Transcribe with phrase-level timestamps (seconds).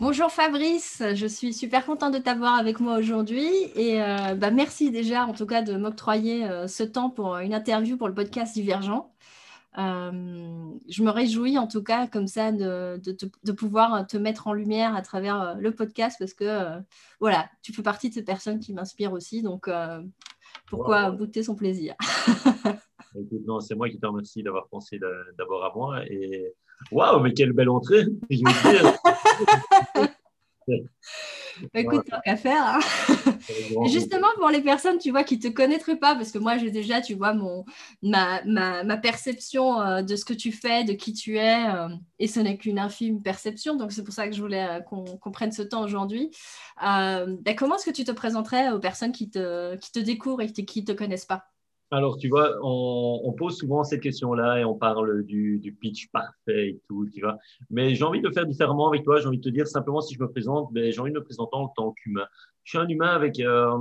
[0.00, 4.92] Bonjour Fabrice, je suis super contente de t'avoir avec moi aujourd'hui et euh, bah, merci
[4.92, 8.54] déjà en tout cas de m'octroyer euh, ce temps pour une interview pour le podcast
[8.54, 9.12] Divergent.
[9.76, 13.00] Euh, je me réjouis en tout cas comme ça de,
[13.42, 16.78] de, pouvoir te mettre en lumière à travers le podcast parce que
[17.18, 19.68] voilà, tu fais partie de ces personnes qui m'inspirent aussi, donc
[20.66, 21.96] pourquoi goûter son plaisir?
[23.46, 25.00] Non, c'est moi qui te remercie d'avoir pensé
[25.36, 26.54] d'abord à moi et
[26.90, 28.06] Waouh, mais quelle belle entrée
[31.74, 32.62] Écoute, tant qu'à faire.
[32.62, 32.80] Hein.
[33.86, 36.70] Justement, pour les personnes, tu vois, qui ne te connaîtraient pas, parce que moi, j'ai
[36.70, 37.64] déjà, tu vois, mon,
[38.02, 41.88] ma, ma, perception euh, de ce que tu fais, de qui tu es, euh,
[42.18, 43.76] et ce n'est qu'une infime perception.
[43.76, 46.30] Donc, c'est pour ça que je voulais euh, qu'on prenne ce temps aujourd'hui.
[46.80, 50.52] Ben, comment est-ce que tu te présenterais aux personnes qui te, qui te découvrent et
[50.52, 51.46] qui ne te connaissent pas?
[51.90, 56.80] Alors, tu vois, on, pose souvent cette question-là et on parle du, pitch parfait et
[56.86, 57.38] tout, tu vois.
[57.70, 59.20] Mais j'ai envie de faire différemment avec toi.
[59.20, 61.24] J'ai envie de te dire simplement si je me présente, ben, j'ai envie de me
[61.24, 62.26] présenter en tant qu'humain.
[62.64, 63.78] Je suis un humain avec, euh,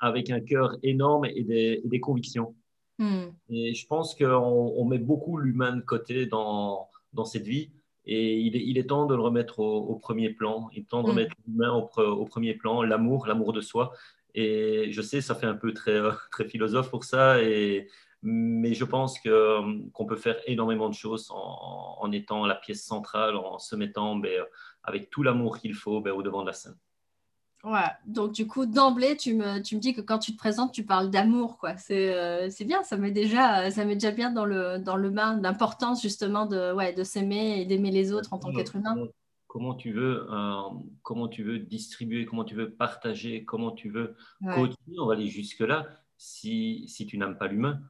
[0.00, 2.54] avec un cœur énorme et des, des convictions.
[2.98, 3.28] Hmm.
[3.50, 7.70] Et je pense qu'on on met beaucoup l'humain de côté dans, dans cette vie.
[8.06, 10.70] Et il est, il est temps de le remettre au, premier plan.
[10.72, 11.10] Il est temps de hmm.
[11.10, 13.92] remettre l'humain au, au, premier plan, l'amour, l'amour de soi.
[14.34, 17.88] Et je sais, ça fait un peu très, euh, très philosophe pour ça, et,
[18.22, 22.84] mais je pense que, qu'on peut faire énormément de choses en, en, étant la pièce
[22.84, 24.44] centrale, en se mettant ben,
[24.84, 26.76] avec tout l'amour qu'il faut ben, au devant de la scène.
[27.62, 30.72] Ouais, donc du coup, d'emblée, tu me, tu me dis que quand tu te présentes,
[30.72, 31.76] tu parles d'amour, quoi.
[31.76, 35.10] C'est, euh, c'est bien, ça met déjà, ça met déjà bien dans le, dans le
[35.10, 38.96] bain d'importance justement de, ouais, de s'aimer et d'aimer les autres en tant qu'être humain
[39.50, 40.62] comment tu veux, euh,
[41.02, 44.76] comment tu veux distribuer, comment tu veux partager, comment tu veux coacher.
[44.96, 47.80] On va aller jusque-là si, si tu n'aimes pas l'humain.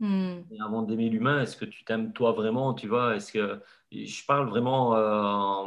[0.00, 0.42] Hmm.
[0.64, 3.60] avant d'aimer l'humain, est-ce que tu t'aimes toi vraiment Tu vois, est-ce que
[3.90, 5.66] je parle vraiment euh,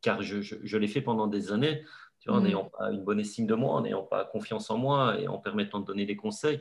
[0.00, 1.82] car je, je, l'ai fait pendant des années.
[2.20, 2.44] Tu vois, en hmm.
[2.44, 5.36] n'ayant pas une bonne estime de moi, en n'ayant pas confiance en moi et en
[5.36, 6.58] permettant de donner des conseils,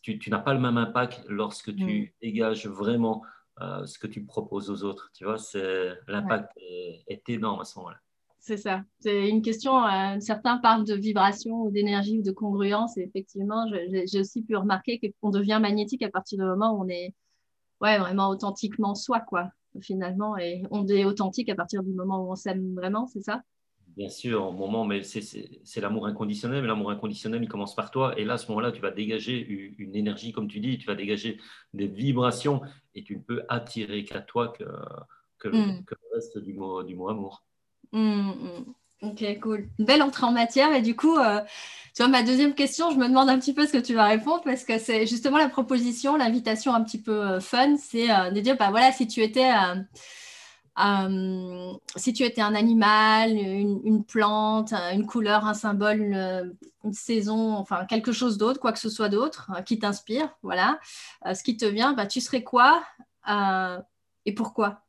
[0.00, 2.08] tu, tu n'as pas le même impact lorsque tu hmm.
[2.22, 3.22] dégages vraiment
[3.60, 5.10] euh, ce que tu proposes aux autres.
[5.14, 7.98] Tu vois, c'est l'impact est, énorme à ce moment-là.
[8.38, 8.82] C'est ça.
[8.98, 9.86] C'est une question.
[9.86, 12.96] Euh, certains parlent de vibration ou d'énergie ou de congruence.
[12.96, 16.88] Et effectivement, j'ai aussi pu remarquer qu'on devient magnétique à partir du moment où on
[16.88, 17.14] est
[17.80, 20.36] ouais, vraiment authentiquement soi, quoi, finalement.
[20.38, 23.42] Et on est authentique à partir du moment où on s'aime vraiment, c'est ça?
[23.96, 26.62] Bien sûr, au moment, mais c'est l'amour inconditionnel.
[26.62, 28.18] Mais l'amour inconditionnel, il commence par toi.
[28.18, 29.38] Et là, à ce moment-là, tu vas dégager
[29.78, 31.38] une énergie, comme tu dis, tu vas dégager
[31.74, 32.62] des vibrations
[32.94, 34.64] et tu ne peux attirer qu'à toi que,
[35.38, 35.84] que, hmm.
[35.88, 37.44] le reste du mot, du mot amour.
[37.92, 38.72] Hmm, hmm.
[39.02, 39.68] Ok, cool.
[39.80, 40.72] belle entrée en matière.
[40.72, 41.40] Et du coup, euh,
[41.94, 44.06] tu vois, ma deuxième question, je me demande un petit peu ce que tu vas
[44.06, 48.30] répondre parce que c'est justement la proposition, l'invitation un petit peu euh, fun, c'est euh,
[48.30, 49.50] de dire, bah voilà, si tu étais
[50.78, 57.84] euh, si tu étais un animal, une, plante, une couleur, un symbole, une, saison, enfin
[57.84, 60.80] quelque chose d'autre, quoi que ce soit d'autre euh, qui t'inspire, voilà,
[61.26, 62.82] euh, ce qui te vient, bah, tu serais quoi
[64.24, 64.80] et pourquoi?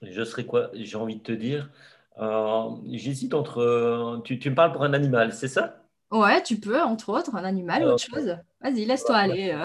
[0.00, 1.70] Je serais quoi J'ai envie de te dire.
[2.90, 4.22] J'hésite entre.
[4.24, 5.82] Tu, tu, me parles pour un animal, c'est ça?
[6.10, 8.36] Ouais, tu peux, entre autres, un animal ou autre chose.
[8.62, 9.62] Vas-y, laisse-toi aller.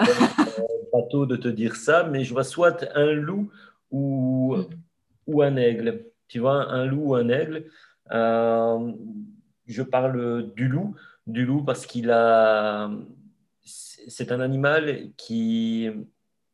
[0.92, 3.50] Bateau de te dire ça, mais je vois soit un loup
[3.90, 4.83] ou, mm
[5.26, 6.06] ou un aigle.
[6.28, 7.66] Tu vois, un loup ou un aigle.
[8.12, 8.92] Euh,
[9.66, 10.94] je parle du loup,
[11.26, 12.90] du loup parce qu'il a.
[13.62, 15.90] C'est un animal qui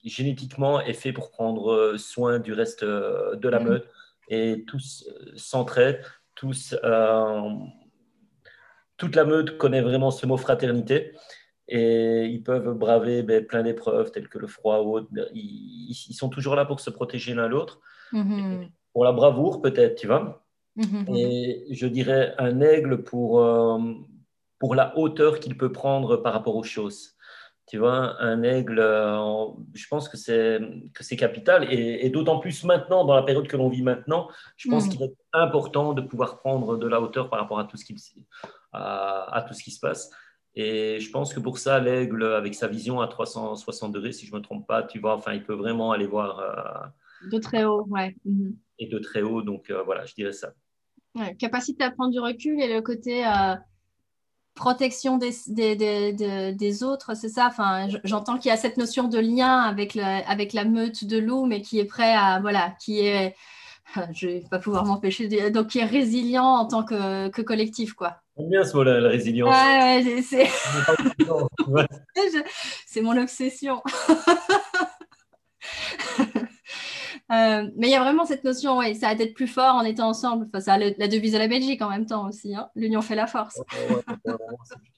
[0.05, 3.69] génétiquement est fait pour prendre soin du reste de la mm.
[3.69, 3.89] meute
[4.29, 6.01] et tous s'entraident,
[6.35, 6.75] tous.
[6.85, 7.51] Euh,
[8.97, 11.13] toute la meute connaît vraiment ce mot fraternité
[11.69, 15.09] et ils peuvent braver ben, plein d'épreuves telles que le froid ou autre.
[15.33, 17.81] Ils, ils, sont toujours là pour se protéger l'un l'autre.
[18.13, 18.69] Mhm.
[18.93, 20.43] Pour la bravoure, peut-être, tu vois.
[20.77, 21.15] Mhm.
[21.15, 23.79] Et je dirais un aigle pour, euh,
[24.59, 27.17] pour la hauteur qu'il peut prendre par rapport aux choses.
[27.67, 30.61] Tu vois, un aigle, euh, je pense que c'est,
[30.93, 31.73] que c'est capital.
[31.73, 34.91] Et, d'autant plus maintenant, dans la période que l'on vit maintenant, je pense mhm.
[34.91, 37.95] qu'il est important de pouvoir prendre de la hauteur par rapport à tout ce qui,
[38.73, 40.11] à, à tout ce qui se passe.
[40.55, 44.33] Et je pense que pour ça, l'aigle, avec sa vision à 360 degrés, si je
[44.33, 46.89] ne me trompe pas, tu vois, enfin, il peut vraiment aller voir euh,
[47.31, 48.17] de très haut, ouais.
[48.25, 48.57] Mhm.
[48.79, 50.53] Et de très haut, donc euh, voilà, je dirais ça.
[51.39, 53.55] capacité à prendre du recul et le côté euh,
[54.55, 57.47] protection des, des, des, autres, c'est ça?
[57.47, 61.47] Enfin, j'entends qu'il y a cette notion de lien avec, avec la meute de loup,
[61.47, 63.35] mais qui est prêt à, voilà, qui est,
[64.13, 67.95] je vais pas pouvoir m'empêcher de donc qui est résilient en tant que, que collectif,
[67.95, 68.17] quoi.
[68.39, 69.51] Bien ce mot-là, la résilience.
[69.51, 70.47] Ouais, c'est...
[72.87, 73.83] c'est mon obsession.
[77.31, 79.83] Euh, mais il y a vraiment cette notion, ouais, ça a d'être plus fort en
[79.83, 80.47] étant ensemble.
[80.49, 82.55] Enfin, ça a la devise de la Belgique en même temps aussi.
[82.55, 82.69] Hein.
[82.75, 83.61] L'union fait la force.
[83.69, 84.39] c'est plutôt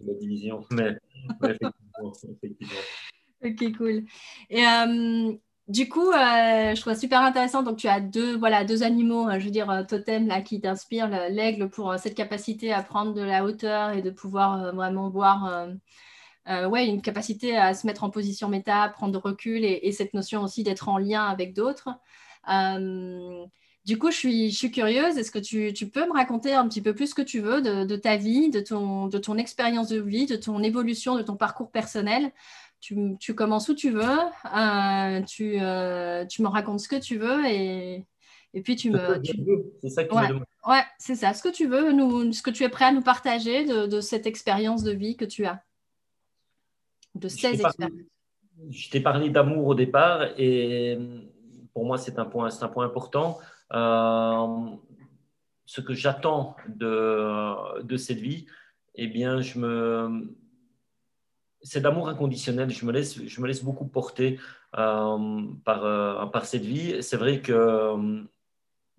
[0.07, 0.65] la division.
[0.71, 0.97] Mais,
[1.45, 2.13] effectivement,
[3.45, 4.05] Ok, cool.
[4.51, 5.33] Et euh,
[5.69, 7.63] du coup, euh, je trouve ça super intéressant.
[7.63, 11.11] Donc, tu as deux, voilà, deux animaux, je veux dire, totem là, qui t'inspirent.
[11.29, 15.69] L'aigle pour cette capacité à prendre de la hauteur et de pouvoir vraiment voir
[16.49, 20.13] euh, ouais, une capacité à se mettre en position méta, prendre de recul et, cette
[20.13, 21.89] notion aussi d'être en lien avec d'autres.
[22.51, 23.45] Euh,
[23.85, 25.19] du coup, je suis, je suis curieuse.
[25.19, 27.63] Est-ce que tu, tu, peux me raconter un petit peu plus ce que tu veux
[27.63, 31.37] de, ta vie, de ton, de ton expérience de vie, de ton évolution, de ton
[31.37, 32.33] parcours personnel?
[32.81, 35.59] Tu, tu commences où tu veux, euh, tu,
[36.29, 38.05] tu me racontes ce que tu veux et,
[38.55, 39.23] et puis tu me.
[39.81, 41.33] C'est ça que ouais, ouais c'est ça.
[41.35, 44.01] Ce que tu veux, nous, ce que tu es prêt à nous partager de, de
[44.01, 45.63] cette expérience de vie que tu as
[47.15, 48.01] de 16 expériences.
[48.71, 50.99] Je t'ai parlé d'amour au départ et
[51.73, 53.39] pour moi, c'est un point, un point important.
[53.73, 54.77] Euh,
[55.65, 58.47] ce que j'attends de, de cette vie,
[58.95, 60.37] eh bien, je me,
[61.63, 62.71] c'est d'amour inconditionnel.
[62.71, 64.39] Je me laisse, je me laisse beaucoup porter
[64.77, 67.03] euh, par, euh, par cette vie.
[67.03, 68.25] C'est vrai que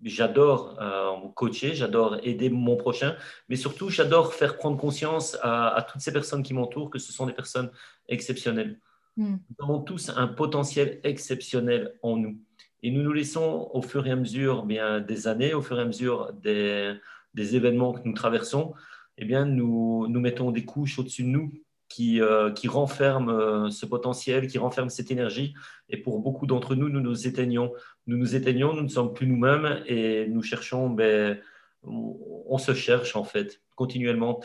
[0.02, 3.16] j'adore euh, coacher, j'adore aider mon prochain,
[3.48, 7.26] mais surtout j'adore faire prendre conscience à, toutes ces personnes qui m'entourent que ce sont
[7.26, 7.70] des personnes
[8.08, 8.80] exceptionnelles.
[9.16, 9.36] Hmm.
[9.48, 12.38] Nous avons tous un potentiel exceptionnel en nous.
[12.82, 15.82] Et nous nous laissons au fur et à mesure bien, des années, au fur et
[15.82, 16.94] à mesure des,
[17.32, 18.74] des événements que nous traversons,
[19.16, 21.52] eh bien, nous, nous mettons des couches au-dessus de nous
[21.94, 25.54] qui, euh, qui renferme euh, ce potentiel, qui renferme cette énergie.
[25.88, 27.72] Et pour beaucoup d'entre nous, nous nous éteignons.
[28.08, 31.38] Nous nous éteignons, nous ne sommes plus nous-mêmes et nous cherchons, ben,
[31.84, 34.40] on, se cherche en fait continuellement.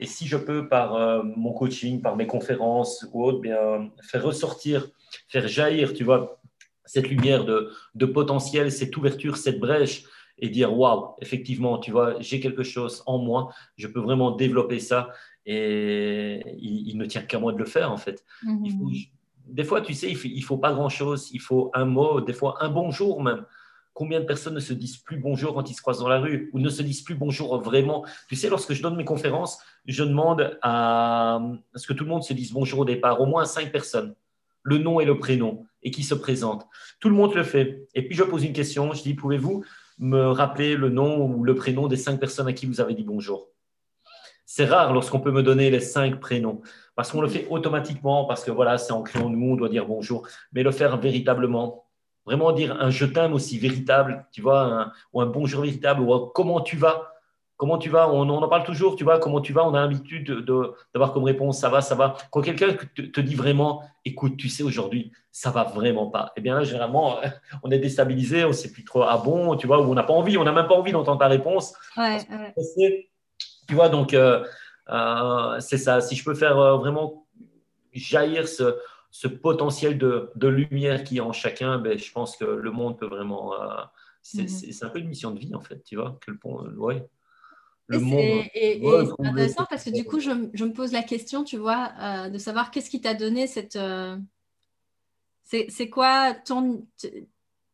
[0.00, 4.24] Et si je peux, par euh, mon coaching, par mes conférences ou autre, bien, faire
[4.24, 4.88] ressortir,
[5.28, 6.40] faire jaillir, tu vois,
[6.86, 10.04] cette lumière de, de potentiel, cette ouverture, cette brèche,
[10.38, 14.80] et dire waouh, effectivement, tu vois, j'ai quelque chose en moi, je peux vraiment développer
[14.80, 15.10] ça.
[15.46, 18.24] Et il, ne tient qu'à moi de le faire, en fait.
[18.42, 18.90] Mhm.
[19.46, 21.30] des fois, tu sais, il ne faut, pas grand-chose.
[21.32, 23.44] Il faut un mot, des fois un bonjour même.
[23.92, 26.50] Combien de personnes ne se disent plus bonjour quand ils se croisent dans la rue
[26.52, 28.04] ou ne se disent plus bonjour vraiment?
[28.28, 31.40] Tu sais, lorsque je donne mes conférences, je demande à,
[31.76, 34.16] ce que tout le monde se dise bonjour au départ, au moins cinq personnes,
[34.64, 36.66] le nom et le prénom, et qui se présentent.
[36.98, 37.86] Tout le monde le fait.
[37.94, 39.64] Et puis je pose une question, je dis, pouvez-vous
[39.98, 43.04] me rappeler le nom ou le prénom des cinq personnes à qui vous avez dit
[43.04, 43.53] bonjour?
[44.46, 46.60] C'est rare lorsqu'on peut me donner les cinq prénoms,
[46.94, 49.86] parce qu'on le fait automatiquement, parce que voilà, c'est ancré en nous, on doit dire
[49.86, 51.86] bonjour, mais le faire véritablement,
[52.26, 56.60] vraiment dire un je t'aime aussi véritable, tu vois, ou un bonjour véritable, ou comment
[56.60, 57.14] tu vas,
[57.56, 60.44] comment tu vas, on, en parle toujours, tu vois, comment tu vas, on a l'habitude
[60.92, 62.16] d'avoir comme réponse ça va, ça va.
[62.30, 66.54] Quand quelqu'un te, dit vraiment, écoute, tu sais, aujourd'hui, ça va vraiment pas, eh bien
[66.54, 67.18] là, généralement,
[67.62, 70.02] on est déstabilisé, on ne sait plus trop, ah bon, tu vois, ou on n'a
[70.02, 71.74] pas envie, on n'a même pas envie d'entendre ta réponse.
[71.96, 73.08] Ouais, ouais.
[73.68, 74.44] Tu vois, donc euh,
[74.90, 76.00] euh, c'est ça.
[76.00, 77.26] Si je peux faire euh, vraiment
[77.92, 78.76] jaillir ce,
[79.10, 82.98] ce potentiel de, de, lumière qui est en chacun, ben, je pense que le monde
[82.98, 83.52] peut vraiment.
[84.34, 84.48] Mhm.
[84.48, 86.18] c'est un peu une mission de vie, en fait, tu vois.
[86.20, 87.06] Que le, ouais.
[87.86, 91.44] Le monde, et, c'est intéressant parce que du coup, je, je, me pose la question,
[91.44, 91.92] tu vois,
[92.30, 93.78] de savoir qu'est-ce qui t'a donné cette.
[95.44, 96.86] c'est quoi ton,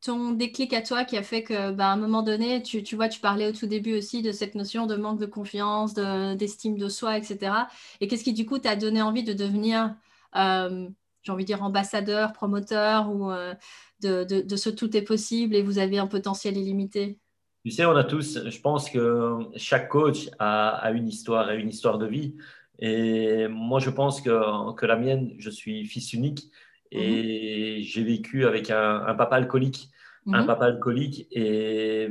[0.03, 2.97] ton déclic à toi qui a fait que, bah, à un moment donné, tu, tu,
[2.97, 6.79] vois, tu parlais au tout début aussi de cette notion de manque de confiance, d'estime
[6.79, 7.53] de, soi, etc.
[8.01, 9.95] Et qu'est-ce qui, du coup, t'a donné envie de devenir,
[10.37, 10.89] euh,
[11.23, 13.55] j'ai envie de dire, ambassadeur, promoteur ou euh,
[14.01, 17.19] de, de, ce tout est possible et vous avez un potentiel illimité?
[17.65, 21.55] Tu sais, on a tous, je pense que chaque coach a, a une histoire, a
[21.55, 22.37] une histoire de vie.
[22.79, 26.51] Et moi, je pense que, que la mienne, je suis fils unique.
[26.93, 27.83] Et mhm.
[27.83, 29.91] j'ai vécu avec un, papa alcoolique.
[30.27, 30.47] Un mhm.
[30.47, 31.27] papa alcoolique.
[31.31, 32.09] Et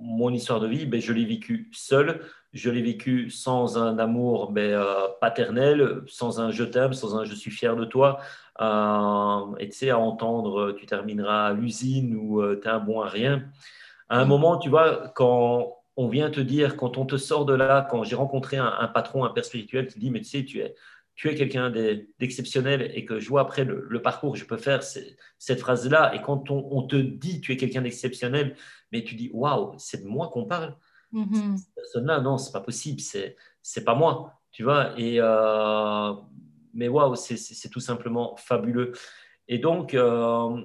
[0.00, 2.20] mon histoire de vie, ben, je l'ai vécu seul.
[2.52, 7.24] Je l'ai vécu sans un amour ben, euh, paternel, sans un je t'aime, sans un
[7.24, 8.18] je suis fier de toi.
[8.60, 12.80] Euh, et tu sais, à entendre tu termineras à l'usine ou euh, tu es un
[12.80, 13.44] bon à rien.
[14.08, 14.28] À un mhm.
[14.28, 18.02] moment, tu vois, quand on vient te dire, quand on te sort de là, quand
[18.04, 20.74] j'ai rencontré un, un, patron, un père spirituel qui dit, mais tu sais, tu es,
[21.20, 21.70] tu es quelqu'un
[22.18, 26.14] d'exceptionnel et que je vois après le, parcours, je peux faire cette phrase-là.
[26.14, 28.56] Et quand on, te dit tu es quelqu'un d'exceptionnel,
[28.90, 30.78] mais tu dis waouh, c'est de moi qu'on parle.
[31.12, 31.58] Mm-hmm.
[31.58, 34.98] Cette personne-là, non, c'est pas possible, c'est c'est pas moi, tu vois.
[34.98, 36.14] Et euh,
[36.72, 38.92] mais waouh, c'est tout simplement fabuleux.
[39.46, 40.56] Et donc, euh,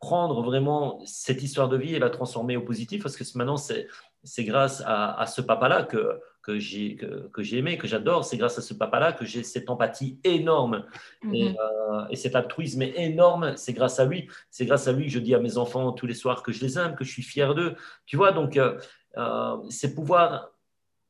[0.00, 4.44] prendre vraiment cette histoire de vie et la transformer au positif parce que maintenant, c'est
[4.44, 8.24] grâce à, ce papa-là que, que j'ai que, aimé, que j'adore.
[8.24, 10.84] C'est grâce à ce papa-là que j'ai cette empathie énorme
[11.32, 11.56] et, mhm.
[11.58, 13.56] euh, et, cet altruisme énorme.
[13.56, 14.28] C'est grâce à lui.
[14.50, 16.60] C'est grâce à lui que je dis à mes enfants tous les soirs que je
[16.60, 17.74] les aime, que je suis fier d'eux.
[18.06, 18.78] Tu vois, donc euh,
[19.16, 20.50] euh, c'est pouvoir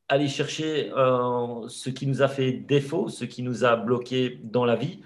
[0.07, 4.75] aller chercher ce qui nous a fait défaut, ce qui nous a bloqué dans la
[4.75, 5.01] vie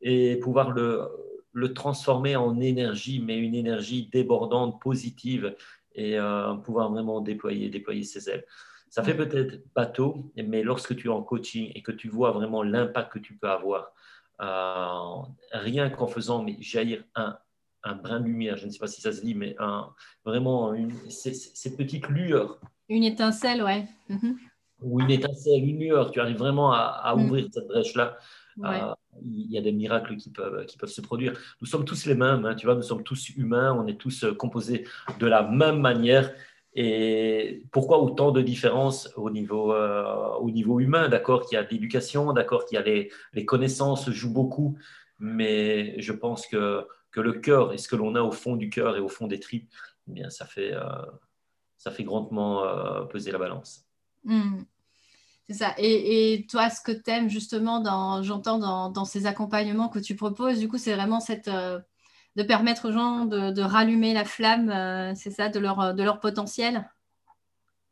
[0.00, 1.08] et pouvoir le,
[1.52, 5.56] le transformer en énergie, mais une énergie débordante, positive
[5.96, 6.16] et
[6.64, 8.44] pouvoir vraiment déployer, déployer ses ailes.
[8.88, 12.62] Ça fait peut-être bateau, mais lorsque tu es en coaching et que tu vois vraiment
[12.62, 13.92] l'impact que tu peux avoir,
[14.40, 17.38] euh, rien qu'en faisant mais jaillir un,
[17.84, 19.90] un, brin de lumière, je ne sais pas si ça se dit, mais un,
[20.24, 22.60] vraiment une, ces, petites lueurs.
[22.88, 23.86] Une étincelle, ouais.
[24.08, 24.38] Mhm.
[24.82, 27.22] Ou une étincelle, une lueur, tu arrives vraiment à, mm.
[27.22, 28.18] ouvrir cette brèche-là.
[28.64, 31.32] Euh, il y a des miracles qui peuvent, qui peuvent se produire.
[31.60, 34.24] Nous sommes tous les mêmes, hein, tu vois, nous sommes tous humains, on est tous
[34.38, 34.86] composés
[35.18, 36.32] de la même manière.
[36.78, 41.08] Et pourquoi autant de différences au niveau, euh, au niveau humain?
[41.08, 44.76] D'accord qu'il y a l'éducation, d'accord qu'il y a les, les, connaissances jouent beaucoup,
[45.18, 48.68] mais je pense que, que le cœur et ce que l'on a au fond du
[48.68, 49.72] cœur et au fond des tripes,
[50.06, 50.82] eh bien, ça fait, euh,
[51.78, 53.86] ça fait grandement euh, peser la balance.
[54.24, 54.58] Hmm.
[55.48, 55.74] C'est ça.
[55.78, 57.82] Et, et, toi, ce que tu aimes justement,
[58.22, 61.48] j'entends dans, dans, ces accompagnements que tu proposes, du coup, c'est vraiment cette
[62.36, 66.20] de permettre aux gens de, rallumer la flamme, euh, c'est ça, de leur, de leur
[66.20, 66.88] potentiel?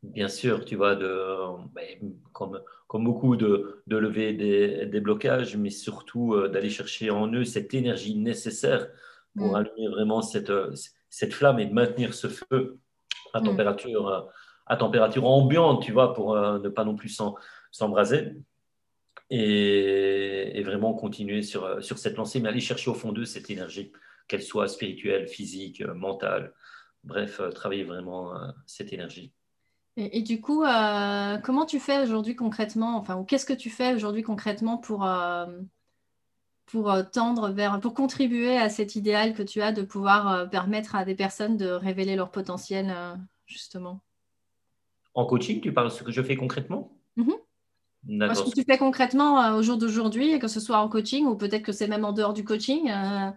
[0.03, 1.27] Bien sûr, tu vois, de,
[1.73, 7.09] ben, comme, comme beaucoup, de, de lever des, des, blocages, mais surtout euh, d'aller chercher
[7.09, 8.87] en eux cette énergie nécessaire
[9.35, 9.55] pour mm.
[9.55, 10.51] allumer vraiment cette,
[11.09, 12.77] cette flamme et de maintenir ce feu
[13.33, 13.45] à mm.
[13.45, 14.29] température,
[14.67, 17.19] à température ambiante, tu vois, pour euh, ne pas non plus
[17.71, 18.35] s'embraser.
[19.31, 23.49] Et, et, vraiment continuer sur, sur cette lancée, mais aller chercher au fond d'eux cette
[23.49, 23.91] énergie
[24.27, 26.53] qu'elle soit spirituelle, physique, euh, mentale.
[27.03, 29.31] Bref, euh, travailler vraiment euh, cette énergie.
[29.97, 30.65] Et, du coup,
[31.43, 35.07] comment tu fais aujourd'hui concrètement, enfin, ou qu'est-ce que tu fais aujourd'hui concrètement pour,
[36.65, 41.05] pour tendre vers, pour contribuer à cet idéal que tu as de pouvoir permettre à
[41.05, 42.93] des personnes de révéler leur potentiel,
[43.45, 44.01] justement?
[45.13, 46.91] En coaching, tu parles de ce que je fais concrètement?
[47.17, 47.39] Mm-hmm.
[48.07, 51.63] Ce que tu fais concrètement au jour d'aujourd'hui, que ce soit en coaching ou peut-être
[51.63, 53.31] que c'est même en dehors du coaching, euh,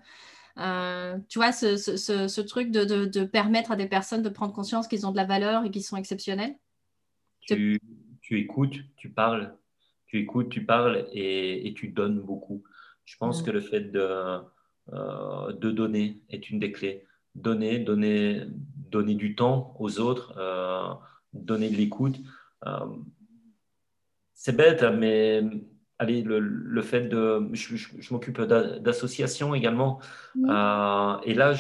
[0.59, 5.17] tu vois, ce, truc de, permettre à des personnes de prendre conscience qu'ils ont de
[5.17, 6.57] la valeur et qu'ils sont exceptionnels?
[7.41, 7.81] Tu,
[8.31, 9.57] écoutes, tu parles,
[10.07, 12.63] tu écoutes, tu parles et, tu donnes beaucoup.
[13.05, 13.47] Je pense mm.
[13.47, 14.41] que le fait de,
[14.93, 17.05] euh, de donner est une des clés.
[17.35, 18.43] Donner, donner,
[18.91, 20.93] donner du temps aux autres, euh,
[21.33, 22.19] donner de l'écoute.
[24.35, 25.43] c'est bête, mais
[25.99, 27.49] allez, le, fait de.
[27.53, 30.01] Je, m'occupe d'associations également.
[30.37, 31.55] Euh, et là,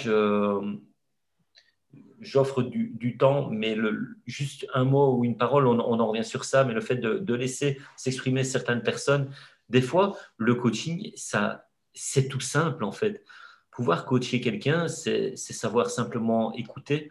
[2.21, 6.45] j'offre du, temps, mais le, juste un mot ou une parole, on, en revient sur
[6.45, 9.30] ça, mais le fait de, laisser s'exprimer certaines personnes,
[9.68, 13.25] des fois, le coaching, ça, c'est tout simple en fait.
[13.71, 17.11] Pouvoir coacher quelqu'un, c'est savoir simplement écouter,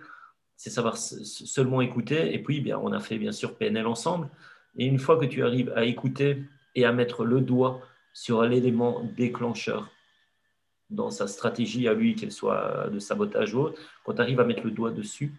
[0.56, 2.34] c'est savoir seulement écouter.
[2.34, 4.30] Et puis, bien, on a fait bien sûr PNL ensemble.
[4.76, 6.44] Et une fois que tu arrives à écouter
[6.78, 7.82] et à mettre le doigt
[8.14, 9.92] sur l'élément déclencheur
[10.90, 14.46] dans sa stratégie à lui, qu'elle soit de sabotage ou autre, quand tu arrives à
[14.46, 15.34] mettre le doigt dessus,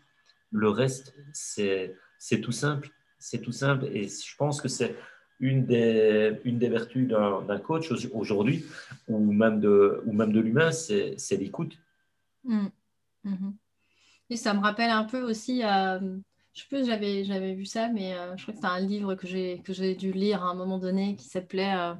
[0.50, 1.96] le reste, c'est
[2.42, 2.90] tout simple.
[3.18, 3.86] C'est tout simple.
[3.86, 4.96] Et je pense que c'est
[5.40, 8.66] une des, une des vertus d'un coach aujourd'hui,
[9.06, 11.78] ou même de, ou même de l'humain, c'est l'écoute.
[12.44, 12.66] Mmh.
[13.24, 13.50] Mmh.
[14.30, 16.18] Et ça me rappelle un peu aussi, euh,
[16.58, 19.14] je sais plus, j'avais, j'avais vu ça, mais euh, je crois que c'est un livre
[19.14, 21.94] que j'ai, dû lire à un moment donné qui s'appelait euh,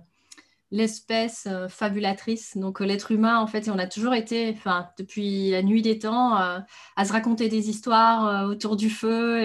[0.70, 2.56] L'espèce euh, fabulatrice.
[2.56, 6.34] Donc l'être humain, en fait, on a toujours été, enfin, depuis la nuit des temps,
[6.34, 9.40] à se raconter des histoires autour du feu.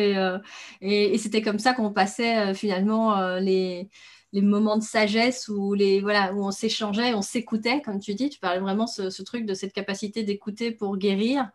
[0.81, 3.89] Et, et, c'était comme ça qu'on passait finalement les,
[4.33, 8.29] moments de sagesse où, les, voilà, où on s'échangeait, on s'écoutait, comme tu dis.
[8.29, 11.49] Tu parlais vraiment ce truc de cette capacité d'écouter pour guérir.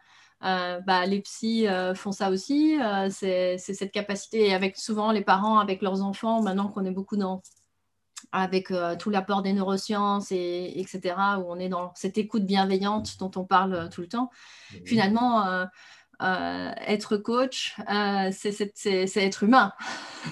[0.45, 2.81] Euh, bah, les psys euh, font ça aussi.
[2.81, 7.17] Euh, c'est cette capacité, avec souvent les parents, avec leurs enfants, maintenant qu'on est beaucoup
[7.17, 7.43] dans,
[8.33, 13.31] avec tout l'apport des neurosciences, et, etc., où on est dans cette écoute bienveillante dont
[13.37, 14.31] on parle tout le temps.
[14.73, 14.77] Mmh.
[14.87, 15.67] Finalement,
[16.21, 17.77] être coach,
[18.33, 19.73] c'est être humain,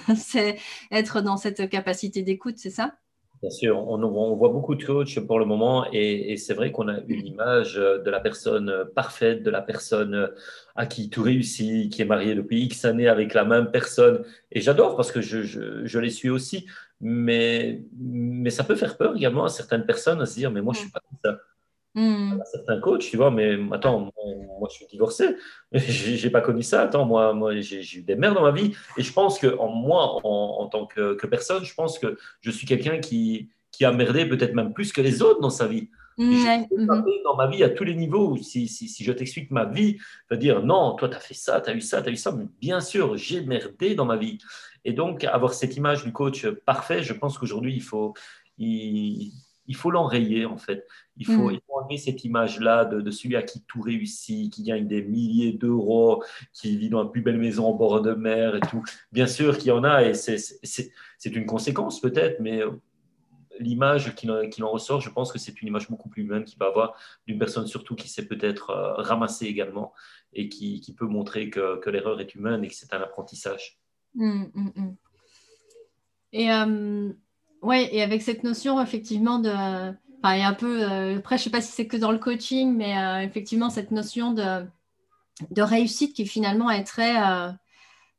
[0.15, 0.59] c'est
[0.91, 2.93] être dans cette capacité d'écoute, c'est ça?
[3.41, 6.99] Bien sûr, on, voit beaucoup de coachs pour le moment et, c'est vrai qu'on a
[7.07, 10.31] une image de la personne parfaite, de la personne
[10.75, 14.23] à qui tout réussit, qui est mariée depuis X années avec la même personne.
[14.51, 16.65] Et j'adore parce que je, les suis aussi,
[16.99, 20.73] mais, mais ça peut faire peur également à certaines personnes à se dire, mais moi
[20.73, 21.39] je ne suis pas comme ça.
[21.97, 22.39] Hmm.
[22.51, 24.11] Certains coachs, tu vois, mais attends,
[24.59, 25.35] moi, je suis divorcé,
[25.73, 26.83] j'ai pas connu ça.
[26.83, 29.69] Attends, moi, moi j'ai eu des mères dans ma vie, et je pense que en
[29.69, 34.27] moi, en, tant que, personne, je pense que je suis quelqu'un qui, qui a merdé
[34.27, 35.89] peut-être même plus que les autres dans sa vie.
[36.19, 36.67] Mhm.
[37.23, 38.37] dans ma vie à tous les niveaux.
[38.37, 41.33] Si, si, si je t'explique ma vie, je veux dire non, toi, tu as fait
[41.33, 42.31] ça, tu as eu ça, tu as eu ça.
[42.31, 44.37] Mais bien sûr, j'ai merdé dans ma vie.
[44.85, 48.13] Et donc, avoir cette image du coach parfait, je pense qu'aujourd'hui, il faut,
[48.59, 49.31] il,
[49.67, 50.87] il faut l'enrayer en fait.
[51.17, 51.59] Il faut, mm.
[51.69, 56.77] enlever cette image-là de, celui à qui tout réussit, qui gagne des milliers d'euros, qui
[56.77, 58.83] vit dans la plus belle maison en bord de mer et tout.
[59.11, 62.61] Bien sûr qu'il y en a et c'est une conséquence peut-être, mais
[63.59, 66.67] l'image qui, en ressort, je pense que c'est une image beaucoup plus humaine qu'il va
[66.67, 66.95] avoir
[67.25, 69.93] d'une personne surtout qui s'est peut-être euh, ramassée également
[70.33, 73.79] et qui, peut montrer que, l'erreur est humaine et que c'est un apprentissage.
[74.15, 74.95] Mm, mm,
[76.33, 77.13] et euh,
[77.61, 79.93] oui, et avec cette notion effectivement de.
[80.23, 80.83] Un peu.
[80.83, 83.69] Euh, après, je ne sais pas si c'est que dans le coaching, mais euh, effectivement,
[83.69, 84.65] cette notion de,
[85.51, 87.15] de réussite qui finalement est très.
[87.15, 87.49] Euh,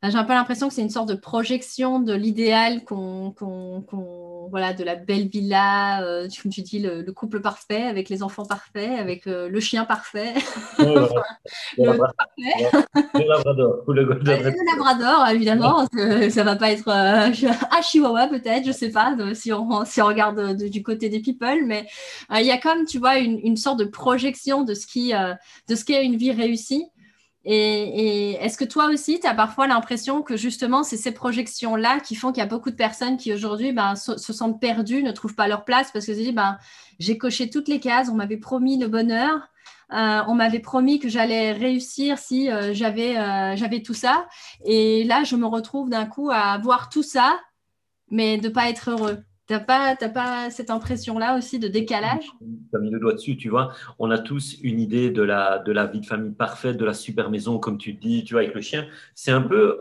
[0.04, 3.34] j'ai un peu l'impression que c'est une sorte de projection de l'idéal qu'on
[4.50, 8.44] voilà, de la belle villa, euh, comme tu dis, le, couple parfait, avec les enfants
[8.44, 10.34] parfaits, avec euh, le chien parfait.
[10.78, 10.94] le,
[13.26, 13.84] labrador.
[13.88, 14.02] Le,
[14.72, 15.86] labrador, évidemment.
[16.30, 17.30] Ça va pas être euh,
[17.76, 21.64] un chihuahua peut-être, je sais pas, si on, si on regarde du côté des people,
[21.64, 21.86] mais
[22.34, 25.74] il y a comme, tu vois, une, une, sorte de projection de ce qui, de
[25.74, 26.86] ce qu'est une vie réussie.
[27.50, 32.14] Et, est-ce que toi aussi, tu as parfois l'impression que justement, c'est ces projections-là qui
[32.14, 35.34] font qu'il y a beaucoup de personnes qui aujourd'hui ben, se, sentent perdues, ne trouvent
[35.34, 36.58] pas leur place parce que se disent, ben,
[36.98, 39.48] j'ai coché toutes les cases, on m'avait promis le bonheur,
[39.92, 44.28] euh, on m'avait promis que j'allais réussir si euh, j'avais, euh, j'avais tout ça.
[44.66, 47.40] Et là, je me retrouve d'un coup à avoir tout ça,
[48.10, 49.24] mais de ne pas être heureux.
[49.48, 52.26] T'as pas, pas cette impression-là aussi de décalage?
[52.38, 53.72] Tu as mis le doigt dessus, tu vois.
[53.98, 56.92] On a tous une idée de la, de la vie de famille parfaite, de la
[56.92, 58.86] super maison, comme tu dis, tu vois, avec le chien.
[59.14, 59.80] C'est un peu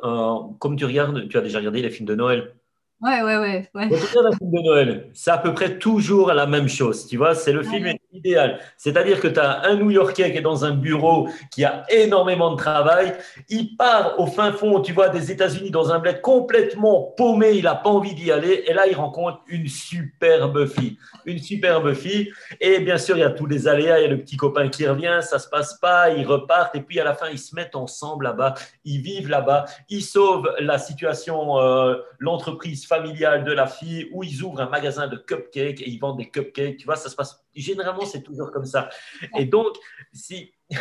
[0.59, 2.55] comme tu regardes, tu as déjà regardé les films de Noël.
[2.99, 3.69] Ouais, ouais, ouais.
[3.75, 3.83] ouais.
[3.83, 7.51] un film de Noël, c'est à peu près toujours la même chose, tu vois, c'est
[7.51, 8.59] le film idéal.
[8.75, 12.57] C'est-à-dire que tu as un New-Yorkais qui est dans un bureau, qui a énormément de
[12.57, 13.13] travail,
[13.49, 17.65] il part au fin fond, tu vois, des États-Unis dans un bled complètement paumé, il
[17.65, 22.31] n'a pas envie d'y aller, et là, il rencontre une superbe fille, une superbe fille,
[22.59, 24.69] et bien sûr, il y a tous les aléas, il y a le petit copain
[24.69, 27.53] qui revient, ça se passe pas, ils repartent, et puis à la fin, ils se
[27.53, 33.67] mettent ensemble là-bas, ils vivent là-bas, ils sauvent la situation, euh, l'entreprise familiale de la
[33.67, 36.77] fille où ils ouvrent un magasin de cupcakes et ils vendent des cupcakes.
[36.77, 37.43] Tu vois, ça se passe.
[37.55, 38.89] Généralement, c'est toujours comme ça.
[39.37, 39.75] Et donc,
[40.13, 40.53] si.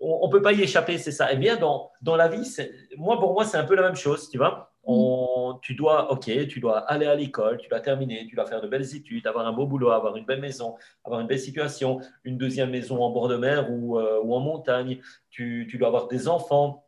[0.00, 1.32] on ne peut pas y échapper, c'est ça.
[1.32, 2.48] Et bien, dans, dans la vie,
[2.96, 4.72] moi, pour moi, c'est un peu la même chose, tu vois.
[4.86, 8.60] On, tu dois, ok, tu dois aller à l'école, tu dois terminer, tu dois faire
[8.60, 12.00] de belles études, avoir un beau boulot, avoir une belle maison, avoir une belle situation,
[12.24, 16.06] une deuxième maison en bord de mer ou, euh, en montagne, tu, tu, dois avoir
[16.08, 16.84] des enfants.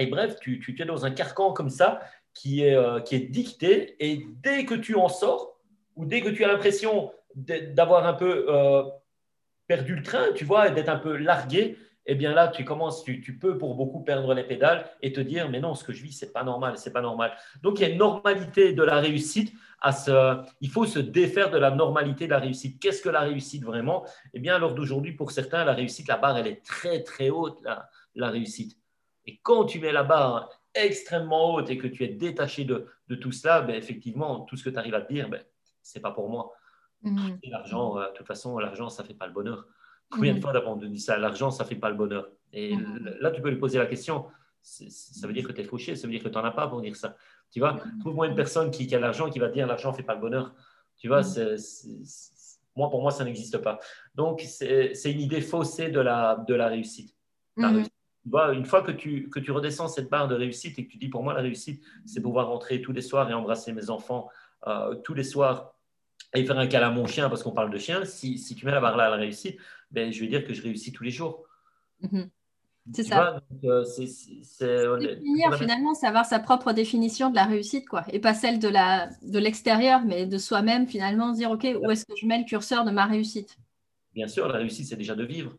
[0.00, 2.00] Et bref, tu, tu es dans un carcan comme ça
[2.36, 5.58] qui est, euh, qui est dictée et dès que tu en sors
[5.96, 8.82] ou dès que tu as l'impression d'avoir un peu euh,
[9.66, 13.22] perdu le train, tu vois, d'être un peu largué, eh bien là, tu commences, tu,
[13.22, 16.02] tu, peux pour beaucoup perdre les pédales et te dire, mais non, ce que je
[16.02, 17.32] vis, c'est pas normal, c'est pas normal.
[17.62, 19.52] Donc, il y a une normalité de la réussite.
[19.80, 22.80] À ce, il faut se défaire de la normalité de la réussite.
[22.80, 24.06] Qu'est-ce que la réussite vraiment?
[24.34, 27.58] Eh bien, lors d'aujourd'hui, pour certains, la réussite, la barre, elle est très, très haute,
[27.62, 28.76] la, la réussite.
[29.24, 30.50] Et quand tu mets la barre
[30.84, 34.64] extrêmement haute et que tu es détaché de, de tout cela, ben, effectivement, tout ce
[34.64, 35.42] que tu arrives à te dire, ben,
[35.82, 36.52] ce n'est pas pour moi.
[37.02, 37.38] Mhm.
[37.44, 39.66] L'argent, euh, de toute façon, l'argent, ça ne fait pas le bonheur.
[40.10, 40.42] Combien de mhm.
[40.42, 42.28] fois d'avant de dit ça L'argent, ça ne fait pas le bonheur?
[42.52, 43.16] Et mhm.
[43.20, 44.26] là, tu peux lui poser la question.
[44.62, 46.66] Ça veut dire que tu es fauché, ça veut dire que tu n'en as pas
[46.66, 47.16] pour dire ça.
[47.52, 50.14] Tu vois, trouve-moi une personne qui, a l'argent qui va dire l'argent ne fait pas
[50.14, 50.52] le bonheur.
[50.96, 51.20] Tu vois,
[52.74, 53.78] moi, pour moi, ça n'existe pas.
[54.14, 57.14] Donc, c'est une idée faussée de la, de la réussite.
[57.56, 57.95] La réussite
[58.32, 61.08] une fois que tu, que tu redescends cette barre de réussite et que tu dis
[61.08, 64.28] pour moi la réussite, c'est pouvoir rentrer tous les soirs et embrasser mes enfants
[64.66, 65.74] euh, tous les soirs
[66.34, 68.66] et faire un câlin à mon chien parce qu'on parle de chien, si, si, tu
[68.66, 69.58] mets la barre là à la réussite,
[69.90, 71.44] ben, je vais dire que je réussis tous les jours.
[72.00, 72.28] Mhm.
[72.94, 73.40] C'est ça.
[73.64, 74.06] Euh, c'est
[75.58, 79.38] finalement, savoir sa propre définition de la réussite, quoi, et pas celle de la de
[79.40, 82.92] l'extérieur, mais de soi-même finalement, dire ok, où est-ce que je mets le curseur de
[82.92, 83.56] ma réussite?
[84.14, 85.56] Bien sûr, la réussite, c'est déjà de vivre.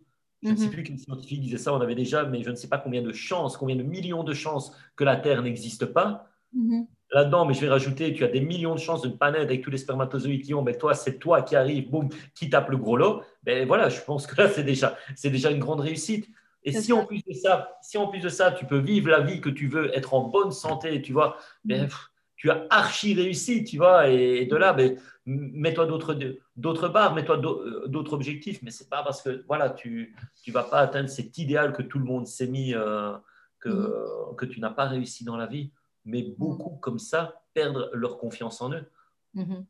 [0.48, 0.72] Je ne sais mhm.
[0.72, 3.12] plus quel scientifique disait ça, on avait déjà, mais je ne sais pas combien de
[3.12, 6.30] chances, combien de millions de chances que la Terre n'existe pas.
[6.54, 6.88] Mhm.
[7.12, 9.70] Là-dedans, mais je vais rajouter, tu as des millions de chances d'une planète avec tous
[9.70, 12.98] les spermatozoïdes qui ont, mais toi, c'est toi qui arrive, boum, qui tape le gros
[12.98, 13.24] lot.
[13.44, 16.30] Ben voilà, je pense que là, c'est déjà, c'est déjà une grande réussite.
[16.64, 19.22] Et si en, plus de ça, si en plus de ça, tu peux vivre la
[19.22, 21.90] vie que tu veux, être en bonne santé, tu vois, ben, mhm.
[22.36, 26.18] tu as archi réussi, tu vois, et, de là, ben, mets-toi d'autres,
[26.58, 30.16] d'autres barres, mets-toi euh, d'autres objectifs, mais c'est pas parce que voilà, tu
[30.46, 33.16] ne vas pas atteindre cet idéal que tout le monde s'est mis, euh,
[33.60, 34.36] que, mm-hmm.
[34.36, 35.72] que tu n'as pas réussi dans la vie.
[36.04, 38.90] Mais beaucoup comme ça perdent leur confiance en eux.
[39.36, 39.66] Mm-hmm.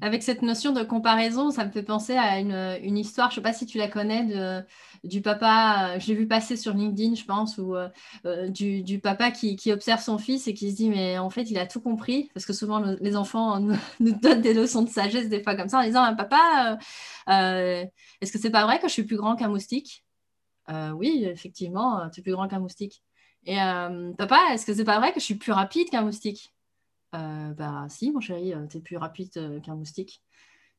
[0.00, 3.42] Avec cette notion de comparaison, ça me fait penser à une, histoire, je ne sais
[3.42, 4.64] pas si tu la connais,
[5.06, 7.88] du papa, euh, je l'ai vu passer sur LinkedIn, je pense, ou euh,
[8.24, 11.58] euh, du, papa qui, observe son fils et qui se dit, mais en fait, il
[11.58, 13.60] a tout compris, parce que souvent, les enfants
[14.00, 16.78] nous, donnent des leçons de sagesse, des fois comme ça, en disant, papa,
[17.28, 20.04] est-ce que c'est pas vrai que je suis plus grand qu'un moustique?
[20.94, 23.02] Oui, effectivement, tu es plus grand qu'un moustique.
[23.44, 23.56] Et
[24.18, 26.52] papa, est-ce que c'est pas vrai que je suis plus rapide qu'un moustique?
[27.56, 30.22] Bah si, mon chéri, euh, t'es plus rapide euh, qu'un moustique.